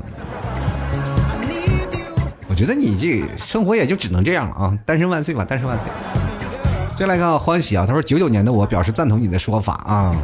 [2.54, 4.78] 我觉得你这生活也就只能这样了啊！
[4.86, 5.90] 单身万岁吧，单身万岁！
[6.94, 10.14] 再来看欢喜啊，他说九九年的我表示赞同你的说法啊。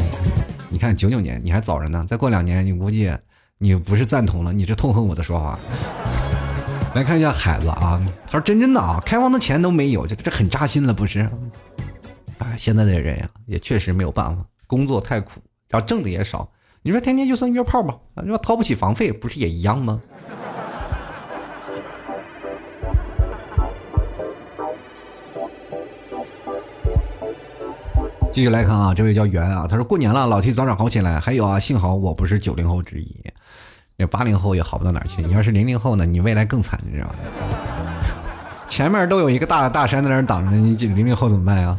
[0.68, 3.12] 你看九九年你还早着呢，再过两年你估计
[3.58, 5.58] 你不是赞同了，你是痛恨我的说法。
[6.94, 11.28] 来看一下海子啊，他说真真的啊，开房的钱都没有，这这很扎心了不是？
[12.38, 16.48] 哎，现在的人呀，也确实没有办法，工作太苦，然后挣的也少。
[16.82, 20.00] 你说天天就算约炮吧，你说掏不起房费，不是也一样吗？
[28.32, 31.18] 继续来看啊，这位叫圆啊，他说过年了，老 T 早点好起来。
[31.18, 33.16] 还有啊，幸好我不是九零后之一，
[33.96, 35.20] 那八零后也好不到哪去。
[35.22, 37.14] 你要是零零后呢，你未来更惨，你知道吗？
[38.68, 41.76] 前面都有一个大大山在那挡着，你零零后怎么办呀？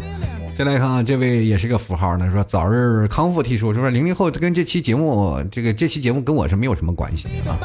[0.58, 3.42] 再来看啊，这位也是个符号呢，说早日康复。
[3.42, 7.56] T 叔说零零后跟这期节目，这个这期节目跟我是没有什么关系啊？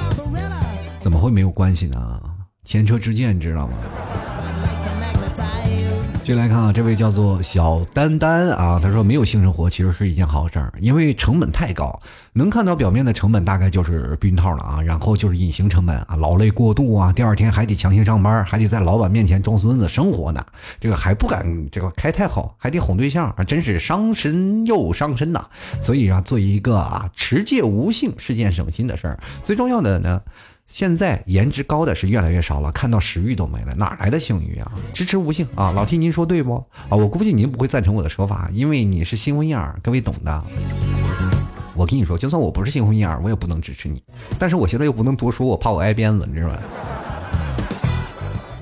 [1.00, 2.20] 怎么会没有关系呢？
[2.64, 3.74] 前车之鉴，你知道吗？
[6.26, 12.02] 继续来看啊，这位叫做小丹丹啊，他说没有性生活其实是一件好事儿，因为成本太高，
[12.32, 20.44] 能看到表面的成本大概就是避孕套了啊，然后就是隐形成本啊，劳累过度啊，第二天还得强行上班，还得在老板面前装孙子生活呢，
[20.80, 25.46] 这个还不敢这个开太好，还得哄对象啊，真是伤身又伤身呐。
[25.80, 30.20] 所以啊，做一个啊持戒无性是件省心的事儿，最重要的呢。
[30.66, 34.72] 现在颜值高的是越来越少了，看到食欲都没了，哪来的性欲啊？
[34.92, 35.70] 支持无性啊！
[35.70, 36.56] 老 T 您说对不？
[36.88, 40.44] 啊，我估计您不会赞成我的说法，因为你是新婚燕尔，各位懂的。
[41.74, 44.02] 我跟你说，就算我不是新婚燕尔，我也不能支持你。
[44.38, 46.58] 但是我现在又不能多说，我怕我挨鞭子，你知道吧？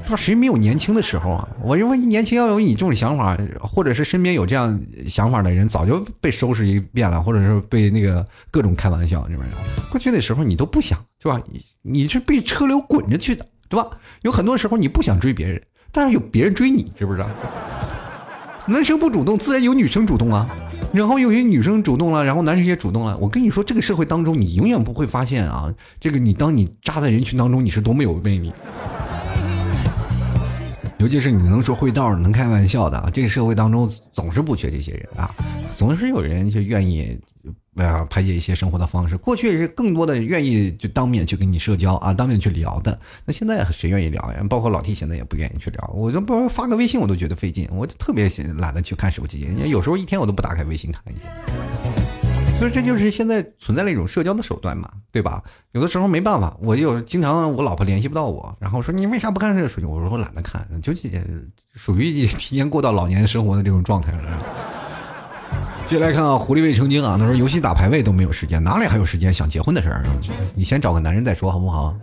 [0.06, 1.48] 说谁没有年轻的时候啊？
[1.62, 4.78] 我认为年轻要有你这种想法，或者是身边有这样
[5.08, 9.48] 想法的人，早就被收拾一遍了，或者是被那个各种开玩笑，是不是？
[9.90, 11.40] 过去的时候你都不想，是吧？
[11.82, 13.88] 你是被车流滚着去的，对吧？
[14.22, 17.24] 有很多时候你不想追别人，但是有别人追你，是不是？
[18.66, 20.48] 男生不主动，自然有女生主动啊。
[20.92, 23.16] 然后有些女生主动了，然后男生也主动了。
[23.18, 28.52] 我跟你说，这个社会当中，你永远不会发现啊，这个你当你扎在人群当中，你是多么有魅力。
[31.04, 35.30] 尤其是你能说会道、能开玩笑的啊，这个社会当中总是不缺这些人啊，
[35.76, 37.14] 总是有人就愿意
[37.76, 39.14] 呃排解一些生活的方式。
[39.14, 42.98] 过去是更多的愿意就当面去跟你社交啊，当面去聊的。
[43.26, 44.42] 那现在谁愿意聊呀？
[44.48, 45.92] 包括老 T 现在也不愿意去聊。
[45.94, 48.26] 我就不发个微信我都觉得费劲，我就特别
[48.56, 51.93] 懒得去看手机，有时候一天我都不打开微信看一眼。
[52.58, 55.42] 所以这就是现在存在的一种社交的手段嘛，对吧？
[55.72, 59.86] 有的时候没办法，我就经常我老婆联系不到我，然后说你为啥不看这个手机？
[59.86, 60.92] 我说我懒得看，就
[61.74, 64.18] 属于提前 过到老年生活的这种状态了。
[65.86, 70.02] 接下来看啊，狐狸未成精啊，他说游戏打排位都没有时间，哪里还有时间想结婚的事儿？
[70.54, 71.94] 你先找个男人再说好不好？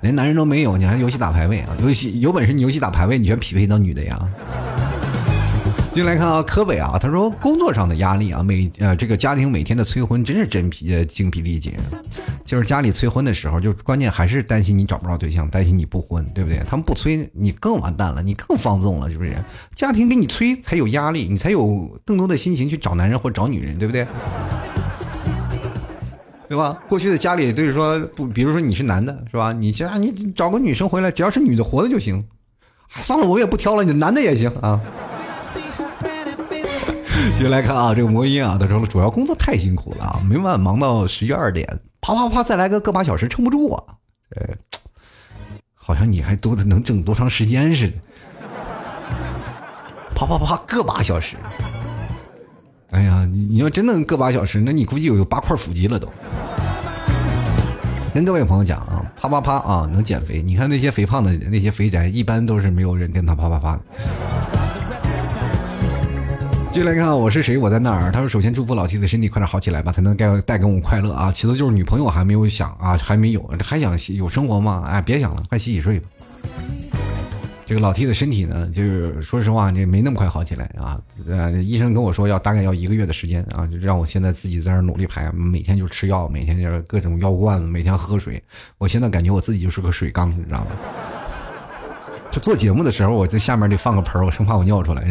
[0.00, 1.76] 连男人都没有，你还游戏打排位啊？
[1.80, 4.18] 游戏有本事你游戏打排位，你全匹配到女的呀？
[5.94, 11.72] 进来看啊，柯北啊，他说工作上的压力啊，每呃这个家庭每天的催婚真是真疲精疲力尽。
[12.44, 16.60] 就是家里催婚的时候，就关键还是担心你找不着对象，担心你不婚，对不对？
[16.68, 19.36] 他们不催你更完蛋了，你更放纵了，是不是？
[19.76, 24.04] 家庭给你催才有压力，你才有更多的心情去找男人或找女人，对不对？
[26.48, 26.76] 对吧？
[26.88, 29.52] 过去的家里就是说，不，比如说你是男的，是吧？
[29.52, 32.20] 你家你找个女生回来，只要是女的活的就行。
[32.96, 34.80] 算了，我也不挑了，你男的也行啊。
[37.36, 41.66] 继续来看啊，这个魔音啊，他说主要工作太辛苦了啊，每晚忙到十一二点，
[42.00, 43.82] 啪啪啪，再来个个把小时，撑不住啊。
[44.36, 44.54] 呃，
[45.74, 47.92] 好像你还多能挣多长时间似的，
[50.14, 51.36] 啪啪啪，个把小时。
[52.90, 56.08] 哎呀，你你要真能个把小时，那你估计有八块腹肌了都。
[58.14, 60.40] 跟各位朋友讲啊，啪啪啪啊，能减肥。
[60.40, 63.72] 你看那些肥胖的那些肥宅，一般都是没有人跟他啪啪啪。
[63.72, 63.82] 的
[66.74, 67.56] 续来看，我是谁？
[67.56, 68.10] 我在哪儿。
[68.10, 71.30] 他说：“首先祝福老 T 的身体快点好起来吧，才能带带给我们快乐啊。
[71.30, 74.82] 其次就是女朋友还没有想啊，还没有，还想有生活吗？
[74.88, 76.08] 哎，别想了，快洗洗睡吧。
[77.64, 81.00] 这个老 T 的身体呢，就是说实话，这没那么快好起来啊。
[81.28, 88.42] 呃，医生跟我说要大概要一个月的时间啊，就让我现在自己在那努力排，每天就吃药，每天就是各种药罐子，每天喝水。
[88.78, 90.66] 我现在感觉我自己就是个水缸，你知道吗？
[92.32, 95.04] 就做节目的时候，我在下面得放个盆我生怕我尿出来。”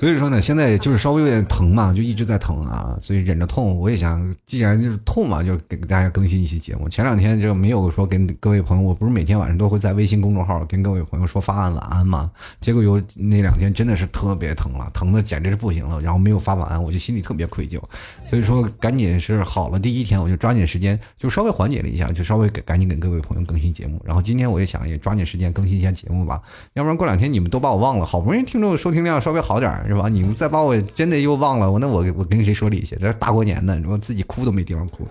[0.00, 3.76] 所以说呢，现在就是稍微有点疼嘛，就一直在疼啊，所以忍着痛。
[3.76, 6.88] 我也想，既然就是痛嘛，就给大家更新一期节目。
[6.88, 12.30] 前两天就没有说跟各位朋友，我不是每天晚上都会在微信公众号跟各位朋友说发晚安嘛？
[12.62, 17.78] 结果有那两天真的是特别疼了，疼的简直是不行了，然后没有发晚安，我就心里特别愧疚。
[18.26, 24.00] 所以说，赶紧是好了第一天，我就抓紧时间，就稍微缓解了一下，就稍微给赶紧给各位朋友更新节目。
[24.02, 26.40] 然后今天我也想也抓紧时间更新一下节目吧，
[26.72, 28.06] 要不然过两天你们都把我忘了。
[28.06, 29.89] 好不容易听众收听量稍微好点。
[29.94, 30.08] 是吧？
[30.08, 32.96] 你们再把我真的又忘了，我那我我跟谁说理去？
[33.00, 35.06] 这大过年的，我自己哭都没地方哭。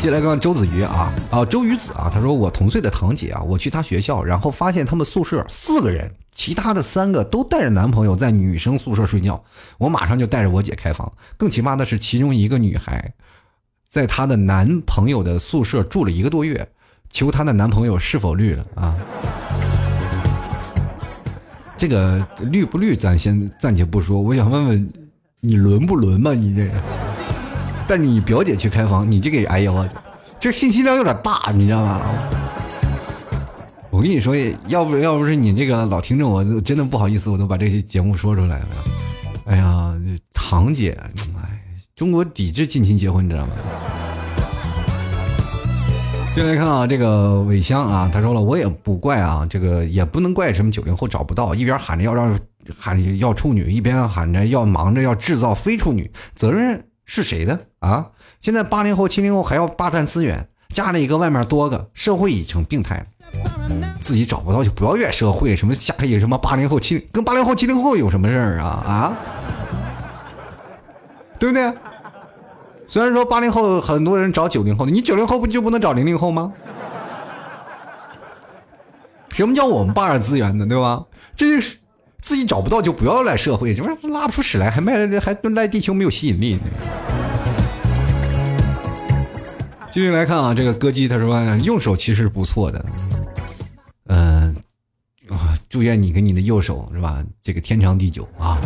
[0.00, 9.42] 接下来看周子瑜啊啊，周瑜子啊，他说我同岁的堂姐啊，我去她学校，然后发现他们宿舍四个人，其他的三个都带着男朋友在女生宿舍睡觉，
[9.76, 11.12] 我马上就带着我姐开房。
[11.36, 13.12] 更奇葩的是，其中一个女孩，
[13.86, 16.66] 在她的男朋友的宿舍住了一个多月，
[17.10, 18.96] 求她的男朋友是否绿了啊？
[21.80, 24.20] 这个绿不绿，咱先暂且不说。
[24.20, 24.92] 我想问问，
[25.40, 26.34] 你轮不轮嘛？
[26.34, 26.68] 你这，
[27.88, 29.88] 带你表姐去开房，你这个哎呦，
[30.38, 32.02] 这信息量有点大，你知道吗？
[33.88, 34.36] 我跟你说，
[34.68, 38.68] 要不要不是你这个老听众，我真的不好意思，我都把这些节目说出来了。
[39.46, 39.94] 哎呀，
[40.34, 40.94] 堂姐，
[41.42, 41.62] 哎，
[41.96, 43.52] 中国抵制近亲结婚，你知道吗？
[46.34, 52.38] 进来看啊，这个尾香啊，他说了，我也不怪啊，这个也不能怪什么九零后找不到，一边喊着要让
[52.78, 58.06] 喊要处女，一边喊着要忙着要制造非处女，责任是谁的啊？
[58.40, 63.04] 现在八零后、七零后还要霸占资源，家里一个外面多个，社会已成病态，
[64.00, 69.16] 自己找不到就不要怨社会，什么家里什么八零后、七跟八零后、七零后有什么事儿啊啊？
[71.40, 71.72] 对不对？
[72.90, 76.52] 虽然说八零后很多人找九零后的，你九零后不就不能找零零后吗？
[79.30, 80.66] 什么叫我们霸占资源呢？
[80.66, 81.04] 对吧？
[81.36, 81.78] 这就是
[82.20, 86.58] 自己找不到就不要赖社会，这玩意拉不出屎来，还卖还赖地球没有吸引力。
[89.92, 92.84] 继续来看啊，这个歌姬他说右手其实不错的，
[94.08, 94.56] 嗯，
[95.68, 98.58] 祝愿你跟你的右手是吧，这个天长地久啊。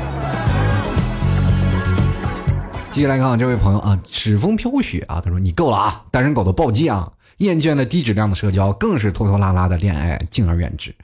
[2.94, 10.94] 接下来看这位朋友啊，齿风飘雪啊，他说你够了啊，单身狗的暴击啊，厌倦了低质量的社交，更是拖拖拉拉的恋爱，敬而远之。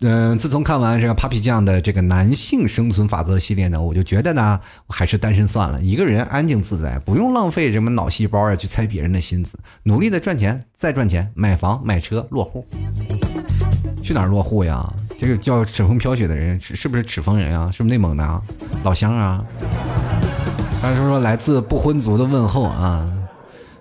[0.00, 4.58] 嗯，自从看完这个 Papi 酱的这个男性生存法则系列呢，我就觉得呢，
[4.88, 12.66] 还是单身算了，一个人安静自在，不用浪费什么脑细胞啊去猜别人的心思，努力的赚钱，再赚钱，买房买车落户。
[14.02, 14.92] 去哪儿落户呀？
[15.16, 17.70] 这个叫齿风飘雪的人是是不是齿风人啊？
[17.70, 18.42] 是不是内蒙的啊？
[18.82, 19.44] 老乡啊？
[20.80, 23.10] 还是说来自不婚族的问候啊？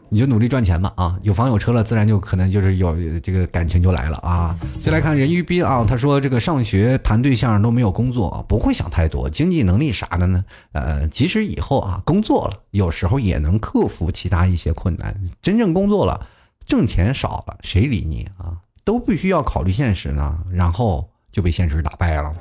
[0.10, 1.18] 你就努力赚钱吧啊！
[1.24, 4.56] 有房有车了，自然就可能就是有这个感情就来了啊！
[4.84, 10.46] 就来看人鱼斌啊，他说这个上学谈对象都没有工作，不会想太多，经济能力啥的呢？
[10.74, 15.20] 呃，即使以后啊工作了，有时候也能克服其他一些困难。
[15.42, 16.28] 真正工作了，
[16.68, 18.54] 挣钱少了，谁理你啊？
[18.84, 22.32] 都必须要考虑现实呢，然后就被现实打败了。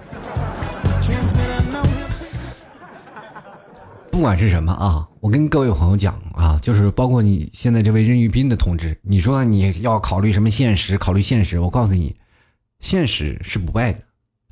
[4.13, 10.99] 不管是什么啊，我跟各位朋友讲啊，就是包括你现在这位任玉斌的同志，你说你要考虑什么现实？
[10.99, 12.15] 考虑现实，我告诉你，
[12.81, 14.01] 现实是不败的，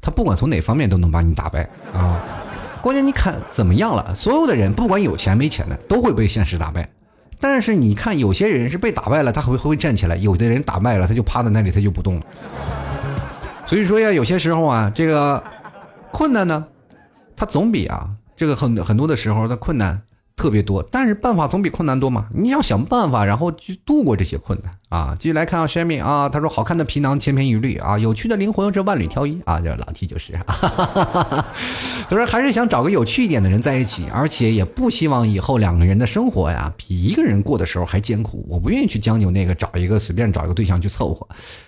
[0.00, 2.18] 他不管从哪方面都能把你打败啊。
[2.80, 4.14] 关键你看怎么样了？
[4.14, 6.88] 所有的人不管有钱没钱的，都会被现实打败。
[7.38, 12.26] 但是你看有些人是被打败了，他会会站起来；有的人打败了，他就趴在那里，他就不动了。
[13.66, 15.44] 所以说呀，有些时候啊，这个
[16.10, 16.66] 困难呢，
[17.36, 18.08] 它总比啊。
[18.40, 20.00] 这个很很多的时候，的困难
[20.34, 22.30] 特别多，但是办法总比困难多嘛。
[22.34, 25.16] 你要想办法，然后去度过这些困难啊。
[25.18, 38.44] 继续来看啊 s h a m i 啊，他说：“好看的皮囊千篇一律啊，有趣的灵魂这万里挑一啊。”这老 T 就是， 他说还是想找个有趣一点的人在一起，而且也不希望以后两个人的生活呀比一个人过的时候还艰苦。
[38.46, 41.26] 我不愿意去将就那个找一个随便找一个对象去凑合。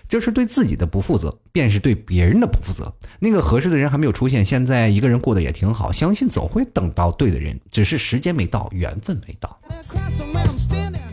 [0.08, 2.92] 这是对自己的不负责，便是对别人的不负责。
[3.18, 9.58] 那个合适的人还没有出现，现在一个人过得也挺好，相信总会等到对的人，只是时间没到，缘分没到。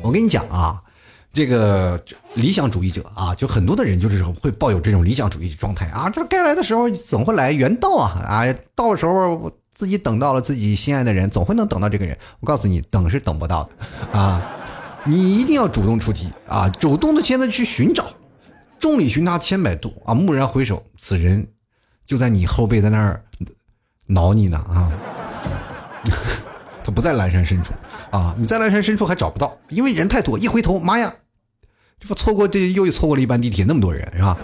[0.01, 0.81] 我跟你讲啊，
[1.31, 2.01] 这个
[2.35, 8.43] 理想主义者啊，就很多的人就是会抱有这种理想主义状态啊，这该来的时候总会来，缘到啊啊，
[8.75, 12.17] 到时候自己等到了自己心爱的人，总会能等到这个人。
[12.39, 14.41] 我告诉你，等是等不到的啊，
[15.03, 18.05] 你一定要主动出击啊，主动的现在去寻找。
[18.79, 20.13] 众里寻他千百度啊！
[20.13, 21.45] 蓦然回首，此人
[22.05, 23.21] 就在你后背，在那儿
[24.05, 24.89] 挠你呢啊！
[26.83, 27.73] 他不在阑珊深处
[28.09, 28.35] 啊！
[28.37, 30.39] 你在阑珊深处还找不到，因为人太多。
[30.39, 31.13] 一回头，妈呀，
[31.99, 34.37] 这不错过这又错过了一班地铁，那么多人是吧？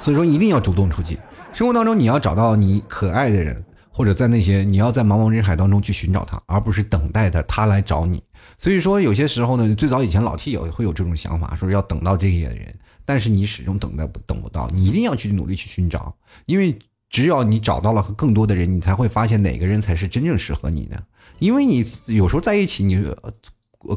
[0.00, 1.18] 所以说一定要主动出击。
[1.52, 8.22] 生活当中你要找到你可爱的人，或者在那些你要在茫茫人海当中去寻找他，而不是等待他他来找你。
[8.58, 12.74] 所以说有些时候呢，最早以前老 T 也会有这种想法，说要等到这些人。
[13.04, 16.14] 但是你始终等待不等不到，你一定要去努力去寻找，
[16.46, 16.78] 因为
[17.12, 21.00] 只要你找到了更多的人，你才会发现哪个人才是真正适合你的。
[21.38, 23.04] 因为你有时候在一起，你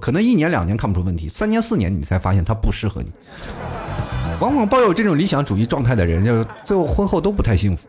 [0.02, 3.10] 可能一年两年看不出问题，三年四年你才发现他不适合你。
[4.42, 7.88] 往往抱有这种理想主义状态的人，就最后婚后都不太幸福。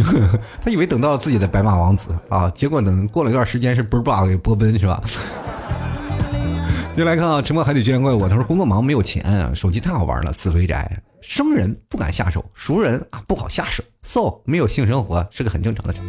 [0.60, 5.00] 他以为等到自己的白马王子啊，结果等过了一段时间是 bug 给波奔是吧？
[6.96, 8.28] 就来看啊，沉默海底居然怪我。
[8.28, 13.82] 他说工作忙没有钱，手机太好玩了，死肥宅，生人不敢下手，熟人啊不好下手。
[14.02, 16.00] So 没有性生活是个很正常的事。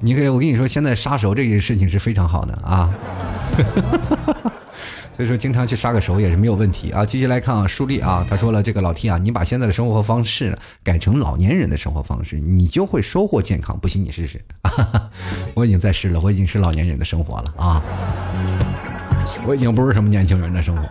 [0.00, 2.92] 你可以，我跟你说，现在杀熟这件事情是非常好的啊。
[5.16, 7.04] 所以说经常去杀个熟也是没有问题啊。
[7.04, 13.76] 继续来看啊，舒立啊，他说了这个老 T 啊，你把现在的生活方式改成老年人的生活方式，你就会收获健康。
[13.80, 14.40] 不信你试试。
[15.54, 17.82] 我已经在试了，我已经是老年人的生活了啊。
[19.46, 20.82] 我已经不是什么年轻人的生活。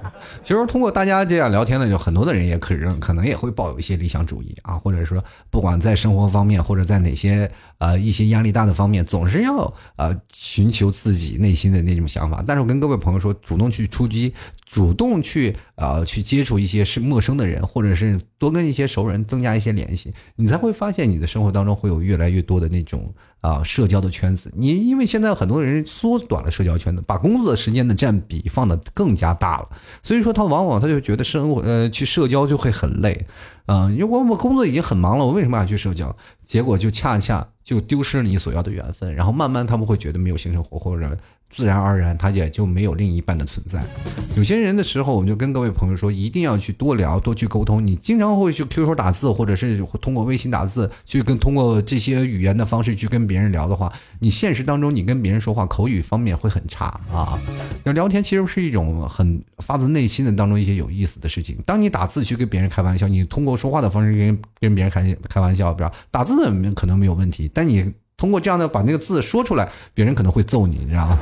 [0.42, 12.44] 其实通过大家这样聊天呢，就很多的人也可能可能也会抱有一些理想主义啊，或者说不管在生活方面，或者在哪些呃一些压力大的方面，总是要呃寻求自己内心的那种想法。
[12.46, 14.34] 但是我跟各位朋友说，主动去出击，
[14.66, 23.14] 主动去呃去接触一些是陌生的人，或者是多跟一些熟人增加一些联系，你才会发现你的生活当中会有越来越多的那种。
[23.40, 29.70] 啊，社交的圈子，你因为现在很多人缩短了社交圈子，把工作的时间的占比放的更加大了，
[30.02, 33.26] 所以说他往往他就觉得生活呃去社交就会很累，
[33.68, 36.14] 嗯，因为我我工作已经很忙了，我为什么要去社交？
[36.44, 41.18] 结果就恰恰就丢失了你所要的缘分，然后慢慢他们会觉得没有性生活或者。
[41.50, 43.82] 自然而然，他也就没有另一半的存在。
[44.36, 47.86] 有些人的时候，我就跟各位朋友说，一定要去多聊，多去沟通。
[47.86, 57.40] 你经常会去 QQ 打字，或者是通过微信打字，去跟通过这些语言的方式去跟别人聊的话，你现实当中你跟别人说话口语方面会很差啊。
[57.86, 61.58] 要聊天其实是一种很发自内心的当中一些有意思的事情。
[61.66, 66.36] 当你打字去跟别人开玩笑，你通过说话的方式跟跟别人开开玩笑，比如打字
[66.76, 67.92] 可能没有问题，但你。
[68.18, 71.20] 通过这样的把那个字说出来，别人可能会揍你，你知道吗？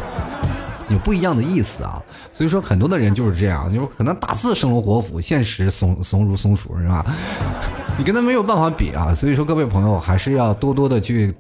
[0.88, 2.02] 有不一样的意思啊。
[2.32, 7.06] 所以说，很多的人就是这样，就是可能打字生龙活虎，现实怂怂如松鼠，是吧？
[8.00, 9.14] 你跟他没有办法比啊。
[9.14, 11.36] 所以说，各位朋友还是要多多的去。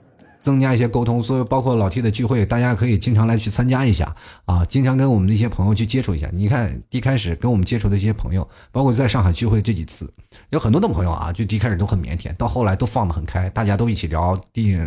[0.45, 4.15] 增加一些沟通，所以包括老 T 的聚会，大家可以经常来去参加一下
[4.45, 6.29] 啊，经常跟我们的一些朋友去接触一下。
[6.31, 10.07] 你看，一开始跟我们接触的一些朋友，包括在上海聚会这几次，
[10.51, 14.77] 有很多的朋友啊，就一开始都很腼腆，到后来都放得很开，大家都一起聊，第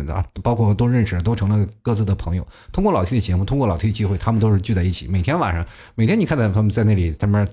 [0.41, 2.47] 包括都认识，都成了各自的朋友。
[2.71, 7.45] 通过老 T 的节目，通过老 T 的聚会，他们都是聚在一起，每天晚上，每天你看到他们在那里，他们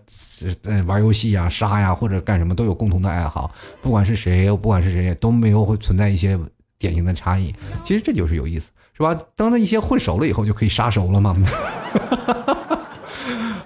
[0.63, 3.51] 呃玩游戏呀、杀呀或者干什么，都有共同的爱好。
[3.83, 6.39] 不管是谁，不管是谁，都没有会存在一些。
[6.79, 7.55] 典型的差异，
[7.85, 9.17] 其实这就是有意思，是吧？
[9.35, 11.37] 当他一些混熟了以后，就可以杀熟了嘛。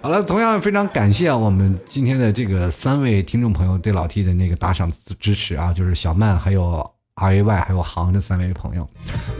[0.03, 6.91] 好了，同样非常感谢我们今天的这个三位听众朋友对老 T 的那个打赏支持啊，就是小曼还有。
[7.17, 8.89] R A Y 还有航这三位朋友。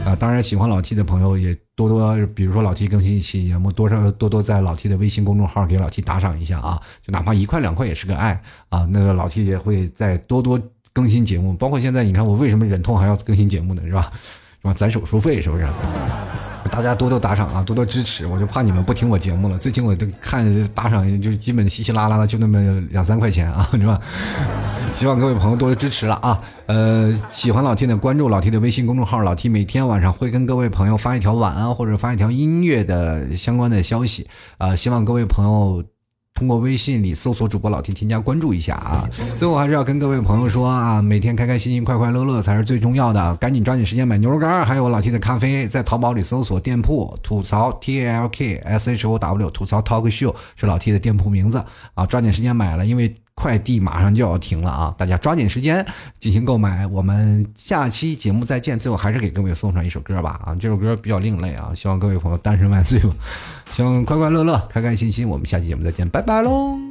[0.05, 8.85] 啊，当然喜欢老 T 的朋友也多多，比如说老 T 更新一期节目，多少多多在老 T 的微信公众号给老 T 打赏一下啊，就哪怕一块两块也是个爱啊。
[8.91, 10.61] 那个老 T 也会再多多
[10.93, 13.81] 更新节目，包括现在你看我为什么忍痛还要更新节目呢？
[13.85, 14.11] 是吧？
[14.61, 14.73] 是吧？
[14.73, 15.65] 攒手术费是不是？
[16.71, 19.57] 大家多多打赏啊，多多支持，我就怕你们不听我节目了。
[19.57, 22.59] 最近我都看打赏，就基本稀稀拉拉的，就那么
[22.91, 23.99] 两三块钱啊， 是吧？
[24.93, 26.39] 希望各位朋友多多支持了啊。
[26.67, 34.27] 呃，喜欢老 T 的关注老 T 的微信公众号，老 T 每天晚上会跟各位朋友发一条晚安或者发一条音乐的相关的消息
[34.57, 35.83] 啊，希望各位朋友。
[36.33, 39.07] 通过微信里搜索主播老 T 添加关注一下啊！
[39.37, 51.63] 最后还是要跟各位朋友说啊，每天开开心心、快快乐乐才是最重要的，赶紧抓紧时间买牛肉干，还有我老 T 的咖啡，在淘宝里搜索店铺吐槽 TALK SHOW 吐槽 Talk Show 是老 T 的店铺名字
[51.93, 53.15] 啊，抓紧时间买了，因为。
[53.33, 54.93] 快递马上就要停了啊！
[54.97, 55.83] 大家抓紧时间
[56.19, 56.85] 进行购买。
[56.87, 58.77] 我们下期节目再见。
[58.77, 60.55] 最后还是给各位送上一首歌吧啊！
[60.55, 63.15] 这首歌比较另类啊，希望各位朋友单身万岁吧！
[63.71, 65.27] 希望快快乐乐、开开心心。
[65.27, 66.90] 我们下期节目再见，拜拜喽！